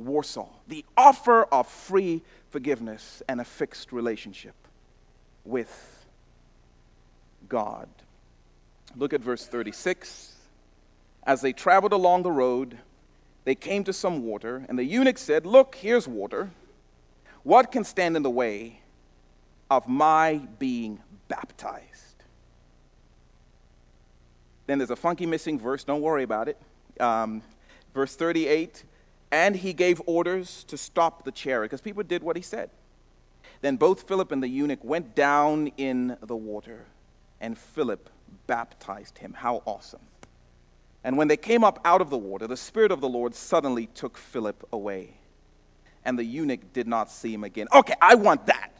Warsaw. 0.00 0.48
The 0.66 0.84
offer 0.96 1.44
of 1.44 1.68
free 1.68 2.22
forgiveness 2.50 3.22
and 3.28 3.40
a 3.40 3.44
fixed 3.44 3.92
relationship 3.92 4.56
with 5.44 6.04
God. 7.48 7.88
Look 8.96 9.12
at 9.12 9.20
verse 9.20 9.46
36. 9.46 10.35
As 11.26 11.40
they 11.40 11.52
traveled 11.52 11.92
along 11.92 12.22
the 12.22 12.30
road, 12.30 12.78
they 13.44 13.56
came 13.56 13.82
to 13.84 13.92
some 13.92 14.24
water, 14.24 14.64
and 14.68 14.78
the 14.78 14.84
eunuch 14.84 15.18
said, 15.18 15.44
Look, 15.44 15.74
here's 15.74 16.06
water. 16.06 16.50
What 17.42 17.72
can 17.72 17.84
stand 17.84 18.16
in 18.16 18.22
the 18.22 18.30
way 18.30 18.80
of 19.70 19.88
my 19.88 20.40
being 20.58 21.00
baptized? 21.28 22.24
Then 24.66 24.78
there's 24.78 24.90
a 24.90 24.96
funky 24.96 25.26
missing 25.26 25.58
verse. 25.58 25.84
Don't 25.84 26.00
worry 26.00 26.22
about 26.22 26.48
it. 26.48 26.58
Um, 26.98 27.42
verse 27.94 28.16
38 28.16 28.84
And 29.30 29.56
he 29.56 29.72
gave 29.72 30.00
orders 30.06 30.64
to 30.64 30.76
stop 30.76 31.24
the 31.24 31.32
chariot, 31.32 31.70
because 31.70 31.80
people 31.80 32.02
did 32.04 32.22
what 32.22 32.36
he 32.36 32.42
said. 32.42 32.70
Then 33.62 33.76
both 33.76 34.06
Philip 34.06 34.32
and 34.32 34.42
the 34.42 34.48
eunuch 34.48 34.84
went 34.84 35.14
down 35.14 35.72
in 35.76 36.16
the 36.20 36.36
water, 36.36 36.84
and 37.40 37.58
Philip 37.58 38.10
baptized 38.46 39.18
him. 39.18 39.32
How 39.32 39.62
awesome! 39.66 40.00
And 41.06 41.16
when 41.16 41.28
they 41.28 41.36
came 41.36 41.62
up 41.62 41.78
out 41.84 42.00
of 42.00 42.10
the 42.10 42.18
water, 42.18 42.48
the 42.48 42.56
Spirit 42.56 42.90
of 42.90 43.00
the 43.00 43.08
Lord 43.08 43.32
suddenly 43.32 43.86
took 43.86 44.18
Philip 44.18 44.66
away. 44.72 45.14
And 46.04 46.18
the 46.18 46.24
eunuch 46.24 46.72
did 46.72 46.88
not 46.88 47.12
see 47.12 47.32
him 47.32 47.44
again. 47.44 47.68
Okay, 47.72 47.94
I 48.02 48.16
want 48.16 48.46
that. 48.46 48.72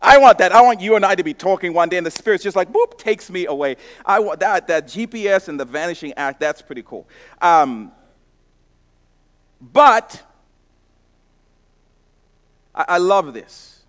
I 0.00 0.16
want 0.16 0.38
that. 0.38 0.50
I 0.52 0.62
want 0.62 0.80
you 0.80 0.96
and 0.96 1.04
I 1.04 1.14
to 1.14 1.22
be 1.22 1.34
talking 1.34 1.74
one 1.74 1.90
day, 1.90 1.98
and 1.98 2.06
the 2.06 2.10
Spirit's 2.10 2.42
just 2.42 2.56
like, 2.56 2.72
boop, 2.72 2.96
takes 2.96 3.28
me 3.28 3.44
away. 3.44 3.76
I 4.06 4.20
want 4.20 4.40
that, 4.40 4.66
that 4.68 4.86
GPS 4.86 5.48
and 5.48 5.60
the 5.60 5.66
vanishing 5.66 6.14
act, 6.14 6.40
that's 6.40 6.62
pretty 6.62 6.84
cool. 6.84 7.06
Um, 7.42 7.92
but 9.60 10.22
I, 12.74 12.84
I 12.88 12.96
love 12.96 13.34
this. 13.34 13.82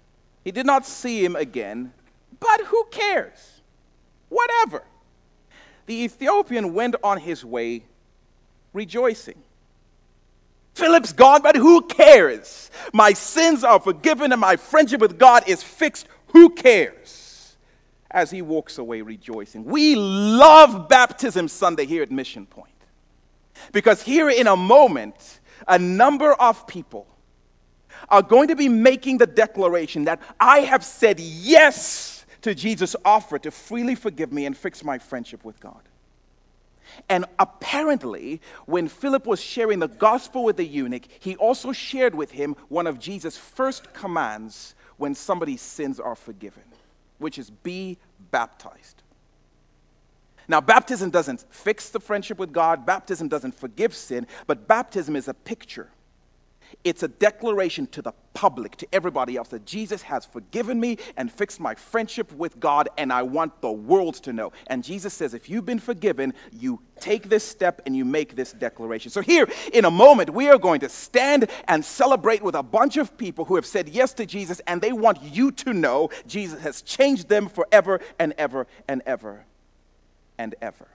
He 0.43 0.51
did 0.51 0.65
not 0.65 0.85
see 0.85 1.23
him 1.23 1.37
again, 1.37 1.93
but 2.41 2.59
who 2.65 2.83
cares? 2.91 3.61
Whatever 4.27 4.83
the 5.85 6.03
Ethiopian 6.03 6.73
went 6.73 6.95
on 7.03 7.19
his 7.19 7.43
way 7.43 7.83
rejoicing. 8.73 9.41
Philip's 10.73 11.13
gone, 11.13 11.41
but 11.41 11.55
who 11.55 11.83
cares? 11.83 12.71
My 12.93 13.13
sins 13.13 13.63
are 13.63 13.79
forgiven 13.79 14.31
and 14.31 14.41
my 14.41 14.55
friendship 14.55 15.01
with 15.01 15.19
God 15.19 15.47
is 15.47 15.61
fixed. 15.61 16.07
Who 16.27 16.49
cares? 16.49 17.55
As 18.09 18.31
he 18.31 18.41
walks 18.41 18.77
away 18.77 19.01
rejoicing. 19.01 19.65
We 19.65 19.95
love 19.95 20.87
Baptism 20.89 21.47
Sunday 21.47 21.85
here 21.85 22.03
at 22.03 22.11
Mission 22.11 22.45
Point. 22.45 22.69
Because 23.71 24.01
here 24.01 24.29
in 24.29 24.47
a 24.47 24.55
moment, 24.55 25.39
a 25.67 25.77
number 25.79 26.33
of 26.33 26.67
people 26.67 27.07
are 28.09 28.21
going 28.21 28.47
to 28.49 28.55
be 28.55 28.67
making 28.67 29.17
the 29.17 29.27
declaration 29.27 30.05
that 30.05 30.21
I 30.39 30.59
have 30.59 30.83
said 30.83 31.19
yes 31.19 32.12
to 32.43 32.53
Jesus' 32.53 32.95
offer 33.03 33.39
to 33.39 33.51
freely 33.51 33.95
forgive 33.95 34.31
me 34.31 34.45
and 34.45 34.55
fix 34.55 34.83
my 34.83 34.99
friendship 34.99 35.43
with 35.43 35.59
God. 35.59 35.81
And 37.09 37.25
apparently, 37.39 38.41
when 38.65 38.87
Philip 38.87 39.25
was 39.25 39.41
sharing 39.41 39.79
the 39.79 39.87
gospel 39.87 40.43
with 40.43 40.57
the 40.57 40.65
eunuch, 40.65 41.03
he 41.19 41.35
also 41.37 41.71
shared 41.71 42.13
with 42.13 42.31
him 42.31 42.55
one 42.67 42.85
of 42.85 42.99
Jesus' 42.99 43.37
first 43.37 43.93
commands 43.93 44.75
when 44.97 45.15
somebody's 45.15 45.61
sins 45.61 45.99
are 45.99 46.15
forgiven, 46.15 46.63
which 47.17 47.39
is 47.39 47.49
be 47.49 47.97
baptized. 48.31 49.01
Now, 50.49 50.59
baptism 50.59 51.09
doesn't 51.09 51.45
fix 51.49 51.89
the 51.89 52.01
friendship 52.01 52.37
with 52.37 52.51
God, 52.51 52.85
baptism 52.85 53.29
doesn't 53.29 53.55
forgive 53.55 53.95
sin, 53.95 54.27
but 54.45 54.67
baptism 54.67 55.15
is 55.15 55.29
a 55.29 55.33
picture 55.33 55.89
it's 56.83 57.03
a 57.03 57.07
declaration 57.07 57.87
to 57.87 58.01
the 58.01 58.13
public, 58.33 58.75
to 58.77 58.87
everybody 58.91 59.37
else, 59.37 59.49
that 59.49 59.65
Jesus 59.65 60.01
has 60.03 60.25
forgiven 60.25 60.79
me 60.79 60.97
and 61.17 61.31
fixed 61.31 61.59
my 61.59 61.75
friendship 61.75 62.31
with 62.33 62.59
God, 62.59 62.89
and 62.97 63.13
I 63.13 63.23
want 63.23 63.61
the 63.61 63.71
world 63.71 64.15
to 64.15 64.33
know. 64.33 64.51
And 64.67 64.83
Jesus 64.83 65.13
says, 65.13 65.33
if 65.33 65.49
you've 65.49 65.65
been 65.65 65.79
forgiven, 65.79 66.33
you 66.51 66.81
take 66.99 67.29
this 67.29 67.43
step 67.43 67.81
and 67.85 67.95
you 67.95 68.05
make 68.05 68.35
this 68.35 68.53
declaration. 68.53 69.11
So, 69.11 69.21
here 69.21 69.47
in 69.71 69.85
a 69.85 69.91
moment, 69.91 70.31
we 70.31 70.49
are 70.49 70.57
going 70.57 70.79
to 70.81 70.89
stand 70.89 71.49
and 71.67 71.83
celebrate 71.83 72.41
with 72.41 72.55
a 72.55 72.63
bunch 72.63 72.97
of 72.97 73.17
people 73.17 73.45
who 73.45 73.55
have 73.55 73.65
said 73.65 73.89
yes 73.89 74.13
to 74.15 74.25
Jesus, 74.25 74.61
and 74.67 74.81
they 74.81 74.93
want 74.93 75.21
you 75.21 75.51
to 75.51 75.73
know 75.73 76.09
Jesus 76.27 76.61
has 76.61 76.81
changed 76.81 77.29
them 77.29 77.47
forever 77.47 77.99
and 78.19 78.33
ever 78.37 78.67
and 78.87 79.01
ever 79.05 79.45
and 80.37 80.55
ever. 80.61 80.87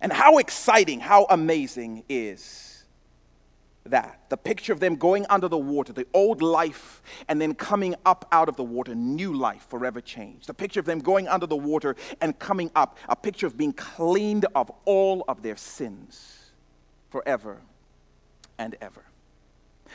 And 0.00 0.12
how 0.12 0.38
exciting, 0.38 0.98
how 0.98 1.26
amazing 1.30 2.04
is 2.08 2.71
that. 3.84 4.20
The 4.28 4.36
picture 4.36 4.72
of 4.72 4.80
them 4.80 4.96
going 4.96 5.26
under 5.28 5.48
the 5.48 5.58
water, 5.58 5.92
the 5.92 6.06
old 6.14 6.42
life, 6.42 7.02
and 7.28 7.40
then 7.40 7.54
coming 7.54 7.94
up 8.06 8.26
out 8.32 8.48
of 8.48 8.56
the 8.56 8.62
water, 8.62 8.94
new 8.94 9.32
life, 9.32 9.66
forever 9.68 10.00
changed. 10.00 10.46
The 10.46 10.54
picture 10.54 10.80
of 10.80 10.86
them 10.86 11.00
going 11.00 11.28
under 11.28 11.46
the 11.46 11.56
water 11.56 11.96
and 12.20 12.38
coming 12.38 12.70
up, 12.76 12.98
a 13.08 13.16
picture 13.16 13.46
of 13.46 13.56
being 13.56 13.72
cleaned 13.72 14.46
of 14.54 14.70
all 14.84 15.24
of 15.28 15.42
their 15.42 15.56
sins 15.56 16.50
forever 17.10 17.60
and 18.58 18.76
ever. 18.80 19.02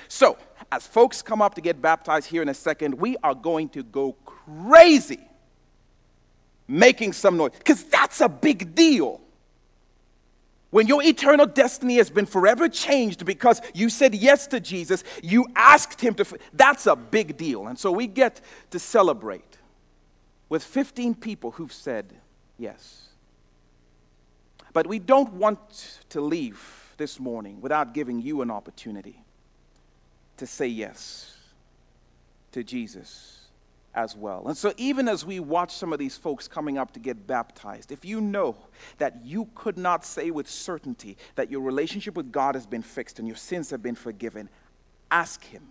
So, 0.08 0.38
as 0.72 0.86
folks 0.86 1.22
come 1.22 1.42
up 1.42 1.56
to 1.56 1.62
get 1.62 1.82
baptized 1.82 2.30
here 2.30 2.42
in 2.42 2.50
a 2.50 2.54
second, 2.54 2.96
we 2.96 3.18
are 3.24 3.34
going 3.34 3.70
to 3.70 3.84
go 3.84 4.16
crazy 4.26 5.28
making 6.68 7.14
some 7.14 7.38
noise 7.38 7.52
because 7.58 7.84
that's 7.86 8.22
a 8.22 8.30
big 8.30 8.76
deal. 8.76 9.22
When 10.70 10.88
your 10.88 11.02
eternal 11.02 11.46
destiny 11.46 11.96
has 11.98 12.10
been 12.10 12.26
forever 12.26 12.68
changed 12.68 13.26
because 13.26 13.62
you 13.74 13.90
said 13.90 14.14
yes 14.14 14.48
to 14.48 14.60
Jesus, 14.60 15.04
you 15.24 15.46
asked 15.56 16.02
Him 16.02 16.14
to, 16.16 16.26
that's 16.54 16.88
a 16.88 16.96
big 16.96 17.38
deal. 17.38 17.68
And 17.68 17.80
so 17.80 17.92
we 17.92 18.08
get 18.08 18.42
to 18.72 18.80
celebrate 18.80 19.58
with 20.50 20.64
15 20.64 21.16
people 21.16 21.52
who've 21.52 21.72
said 21.72 22.14
yes. 22.58 23.04
But 24.74 24.88
we 24.88 25.00
don't 25.00 25.34
want 25.34 26.00
to 26.10 26.22
leave 26.22 26.94
this 26.98 27.20
morning 27.20 27.62
without 27.62 27.94
giving 27.94 28.22
you 28.22 28.42
an 28.42 28.52
opportunity 28.52 29.24
to 30.38 30.46
say 30.46 30.68
yes 30.68 31.38
to 32.52 32.64
Jesus 32.64 33.37
as 33.98 34.16
well. 34.16 34.44
And 34.48 34.56
so, 34.56 34.74
even 34.78 35.08
as 35.10 35.26
we 35.26 35.40
watch 35.40 35.74
some 35.74 35.92
of 35.92 35.98
these 35.98 36.16
folks 36.16 36.48
coming 36.48 36.78
up 36.78 36.92
to 36.92 37.00
get 37.00 37.26
baptized, 37.26 37.92
if 37.92 38.06
you 38.06 38.22
know 38.22 38.56
that 39.00 39.26
you 39.26 39.50
could 39.56 39.78
not 39.78 40.06
say 40.06 40.30
with 40.30 40.48
certainty 40.48 41.18
that 41.36 41.50
your 41.50 41.62
relationship 41.62 42.16
with 42.16 42.32
God 42.32 42.54
has 42.54 42.68
been 42.68 42.84
fixed 42.84 43.18
and 43.18 43.28
your 43.28 43.36
sins 43.36 43.72
have 43.72 43.82
been 43.82 43.96
forgiven, 43.96 44.50
ask 45.10 45.44
Him. 45.44 45.64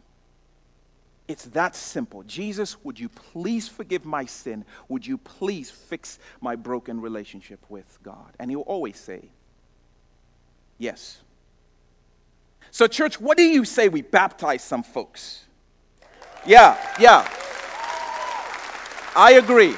It's 1.28 1.44
that 1.46 1.76
simple. 1.76 2.24
Jesus, 2.24 2.76
would 2.84 2.98
you 2.98 3.08
please 3.08 3.68
forgive 3.68 4.04
my 4.04 4.26
sin? 4.26 4.64
Would 4.88 5.06
you 5.06 5.18
please 5.18 5.70
fix 5.70 6.18
my 6.40 6.56
broken 6.56 7.00
relationship 7.00 7.64
with 7.68 7.98
God? 8.02 8.34
And 8.40 8.50
He'll 8.50 8.60
always 8.60 8.98
say, 8.98 9.30
Yes. 10.78 11.20
So, 12.72 12.88
church, 12.88 13.20
what 13.20 13.38
do 13.38 13.44
you 13.44 13.64
say 13.64 13.88
we 13.88 14.02
baptize 14.02 14.62
some 14.64 14.82
folks? 14.82 15.44
Yeah, 16.44 16.76
yeah. 17.00 17.26
I 19.18 19.32
agree. 19.32 19.74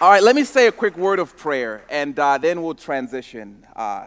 All 0.00 0.08
right, 0.08 0.22
let 0.22 0.36
me 0.36 0.44
say 0.44 0.68
a 0.68 0.72
quick 0.72 0.96
word 0.96 1.18
of 1.18 1.36
prayer, 1.36 1.82
and 1.90 2.16
uh, 2.16 2.38
then 2.38 2.62
we'll 2.62 2.76
transition 2.76 3.66
uh, 3.74 3.80
uh, 3.80 4.06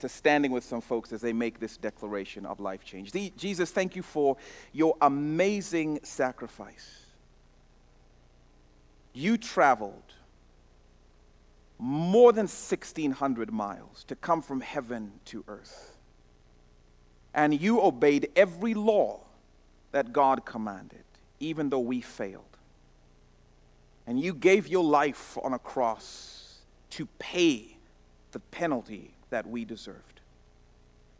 to 0.00 0.08
standing 0.08 0.50
with 0.50 0.64
some 0.64 0.80
folks 0.80 1.12
as 1.12 1.20
they 1.20 1.32
make 1.32 1.60
this 1.60 1.76
declaration 1.76 2.44
of 2.44 2.58
life 2.58 2.84
change. 2.84 3.12
The, 3.12 3.32
Jesus, 3.36 3.70
thank 3.70 3.94
you 3.94 4.02
for 4.02 4.36
your 4.72 4.96
amazing 5.00 6.00
sacrifice. 6.02 7.04
You 9.12 9.38
traveled 9.38 10.14
more 11.78 12.32
than 12.32 12.46
1,600 12.46 13.52
miles 13.52 14.02
to 14.08 14.16
come 14.16 14.42
from 14.42 14.60
heaven 14.62 15.12
to 15.26 15.44
earth, 15.46 15.96
and 17.32 17.54
you 17.60 17.80
obeyed 17.80 18.30
every 18.34 18.74
law 18.74 19.23
that 19.94 20.12
God 20.12 20.44
commanded, 20.44 21.04
even 21.38 21.70
though 21.70 21.78
we 21.78 22.00
failed. 22.00 22.56
And 24.08 24.18
you 24.18 24.34
gave 24.34 24.66
your 24.66 24.82
life 24.82 25.38
on 25.40 25.52
a 25.52 25.58
cross 25.60 26.58
to 26.90 27.06
pay 27.20 27.76
the 28.32 28.40
penalty 28.40 29.12
that 29.30 29.46
we 29.46 29.64
deserved. 29.64 30.20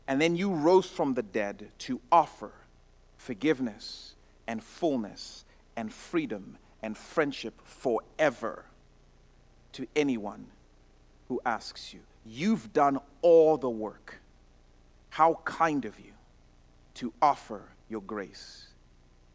And 0.09 0.21
then 0.21 0.35
you 0.35 0.53
rose 0.53 0.87
from 0.87 1.15
the 1.15 1.23
dead 1.23 1.69
to 1.79 2.01
offer 2.11 2.51
forgiveness 3.17 4.17
and 4.49 4.61
fullness 4.61 5.45
and 5.77 5.95
freedom 5.95 6.59
and 6.83 6.99
friendship 6.99 7.55
forever 7.63 8.65
to 9.75 9.87
anyone 9.95 10.47
who 11.29 11.41
asks 11.47 11.95
you. 11.95 12.01
You've 12.27 12.73
done 12.73 12.99
all 13.23 13.57
the 13.57 13.71
work. 13.71 14.21
How 15.11 15.39
kind 15.45 15.85
of 15.85 16.01
you 16.01 16.15
to 16.95 17.13
offer 17.23 17.69
your 17.95 18.03
grace 18.03 18.67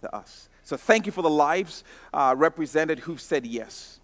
to 0.01 0.13
us. 0.13 0.49
So 0.63 0.75
thank 0.75 1.05
you 1.05 1.13
for 1.13 1.21
the 1.21 1.29
lives 1.29 1.85
uh, 2.13 2.35
represented 2.37 2.99
who've 2.99 3.21
said 3.21 3.45
yes. 3.45 4.01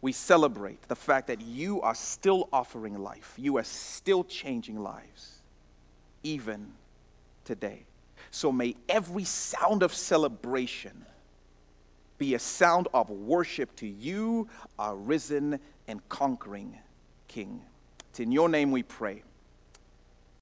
We 0.00 0.12
celebrate 0.12 0.80
the 0.82 0.94
fact 0.94 1.26
that 1.26 1.40
you 1.40 1.82
are 1.82 1.96
still 1.96 2.48
offering 2.52 2.96
life, 2.96 3.34
you 3.36 3.58
are 3.58 3.64
still 3.64 4.22
changing 4.22 4.80
lives, 4.80 5.42
even 6.22 6.74
today. 7.44 7.86
So 8.30 8.52
may 8.52 8.76
every 8.88 9.24
sound 9.24 9.82
of 9.82 9.92
celebration 9.92 11.04
be 12.18 12.34
a 12.34 12.38
sound 12.38 12.86
of 12.94 13.10
worship 13.10 13.74
to 13.76 13.86
you, 13.88 14.48
our 14.78 14.94
risen 14.94 15.58
and 15.88 16.08
conquering 16.08 16.78
King. 17.26 17.62
It's 18.10 18.20
in 18.20 18.30
your 18.30 18.48
name 18.48 18.70
we 18.70 18.84
pray. 18.84 19.24